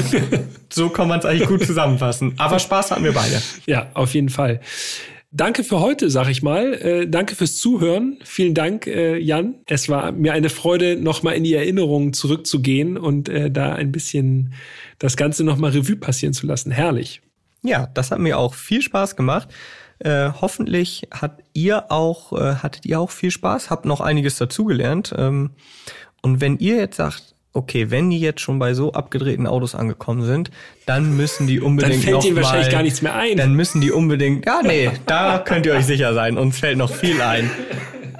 [0.70, 2.34] So kann man es eigentlich gut zusammenfassen.
[2.36, 3.40] Aber Spaß hatten wir beide.
[3.64, 4.60] Ja, auf jeden Fall.
[5.30, 6.74] Danke für heute, sag ich mal.
[6.74, 8.18] Äh, danke fürs Zuhören.
[8.22, 9.54] Vielen Dank, äh, Jan.
[9.66, 14.52] Es war mir eine Freude, nochmal in die Erinnerungen zurückzugehen und äh, da ein bisschen
[14.98, 16.70] das Ganze nochmal Revue passieren zu lassen.
[16.70, 17.22] Herrlich.
[17.62, 19.48] Ja, das hat mir auch viel Spaß gemacht.
[20.04, 25.14] Äh, hoffentlich hat ihr auch, äh, hattet ihr auch viel Spaß, habt noch einiges dazugelernt.
[25.16, 25.50] Ähm,
[26.22, 30.22] und wenn ihr jetzt sagt, okay, wenn die jetzt schon bei so abgedrehten Autos angekommen
[30.22, 30.50] sind,
[30.86, 33.36] dann müssen die unbedingt dann fällt noch ihnen mal, wahrscheinlich gar nichts mehr ein.
[33.36, 36.92] Dann müssen die unbedingt, ja nee, da könnt ihr euch sicher sein, uns fällt noch
[36.92, 37.50] viel ein.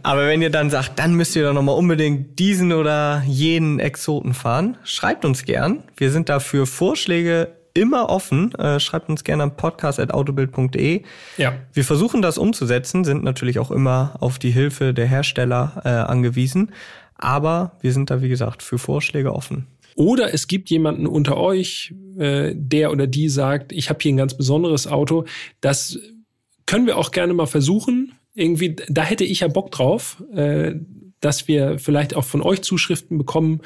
[0.05, 3.79] Aber wenn ihr dann sagt, dann müsst ihr doch noch mal unbedingt diesen oder jenen
[3.79, 5.85] Exoten fahren, schreibt uns gern.
[5.97, 8.55] Wir sind dafür Vorschläge immer offen.
[8.55, 11.03] Äh, schreibt uns gerne an podcast.autobild.de.
[11.37, 11.55] Ja.
[11.73, 16.73] Wir versuchen das umzusetzen, sind natürlich auch immer auf die Hilfe der Hersteller äh, angewiesen.
[17.15, 19.67] Aber wir sind da, wie gesagt, für Vorschläge offen.
[19.95, 24.17] Oder es gibt jemanden unter euch, äh, der oder die sagt, ich habe hier ein
[24.17, 25.25] ganz besonderes Auto.
[25.61, 25.99] Das
[26.67, 28.13] können wir auch gerne mal versuchen.
[28.35, 30.75] Irgendwie, da hätte ich ja Bock drauf, äh,
[31.21, 33.61] dass wir vielleicht auch von euch Zuschriften bekommen.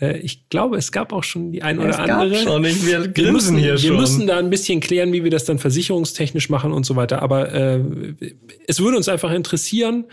[0.00, 2.30] Äh, ich glaube, es gab auch schon die ein oder es andere.
[2.30, 3.96] Gab schon, ich, wir, wir müssen, hier wir schon.
[3.96, 7.22] müssen da ein bisschen klären, wie wir das dann versicherungstechnisch machen und so weiter.
[7.22, 7.80] Aber äh,
[8.66, 10.04] es würde uns einfach interessieren,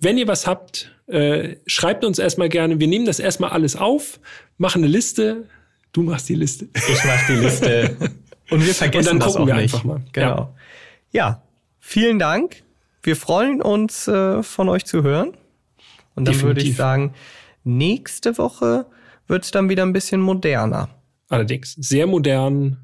[0.00, 2.78] wenn ihr was habt, äh, schreibt uns erstmal gerne.
[2.80, 4.20] Wir nehmen das erstmal alles auf,
[4.58, 5.44] machen eine Liste.
[5.92, 6.68] Du machst die Liste.
[6.74, 7.96] Ich mach die Liste.
[8.50, 9.74] Und wir vergessen Und dann das gucken auch wir nicht.
[9.74, 10.00] einfach mal.
[10.12, 10.54] Genau.
[11.12, 11.24] Ja.
[11.26, 11.42] Ja.
[11.80, 12.62] vielen Dank.
[13.02, 15.32] Wir freuen uns, äh, von euch zu hören.
[16.14, 16.76] Und dann würde ich Definitiv.
[16.76, 17.14] sagen,
[17.64, 18.86] nächste Woche
[19.30, 20.88] wird's dann wieder ein bisschen moderner.
[21.28, 22.76] Allerdings sehr modern,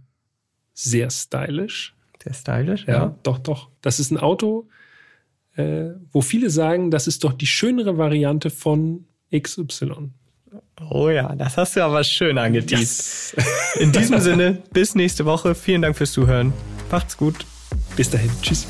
[0.72, 1.94] sehr stylisch.
[2.22, 3.18] Sehr stylisch, Ja, ja.
[3.22, 3.68] doch, doch.
[3.82, 4.68] Das ist ein Auto,
[5.56, 10.10] äh, wo viele sagen, das ist doch die schönere Variante von XY.
[10.90, 13.34] Oh ja, das hast du aber schön angeteased.
[13.80, 15.54] In diesem Sinne, bis nächste Woche.
[15.54, 16.52] Vielen Dank fürs Zuhören.
[16.90, 17.44] Macht's gut.
[17.96, 18.30] Bis dahin.
[18.42, 18.66] Tschüss.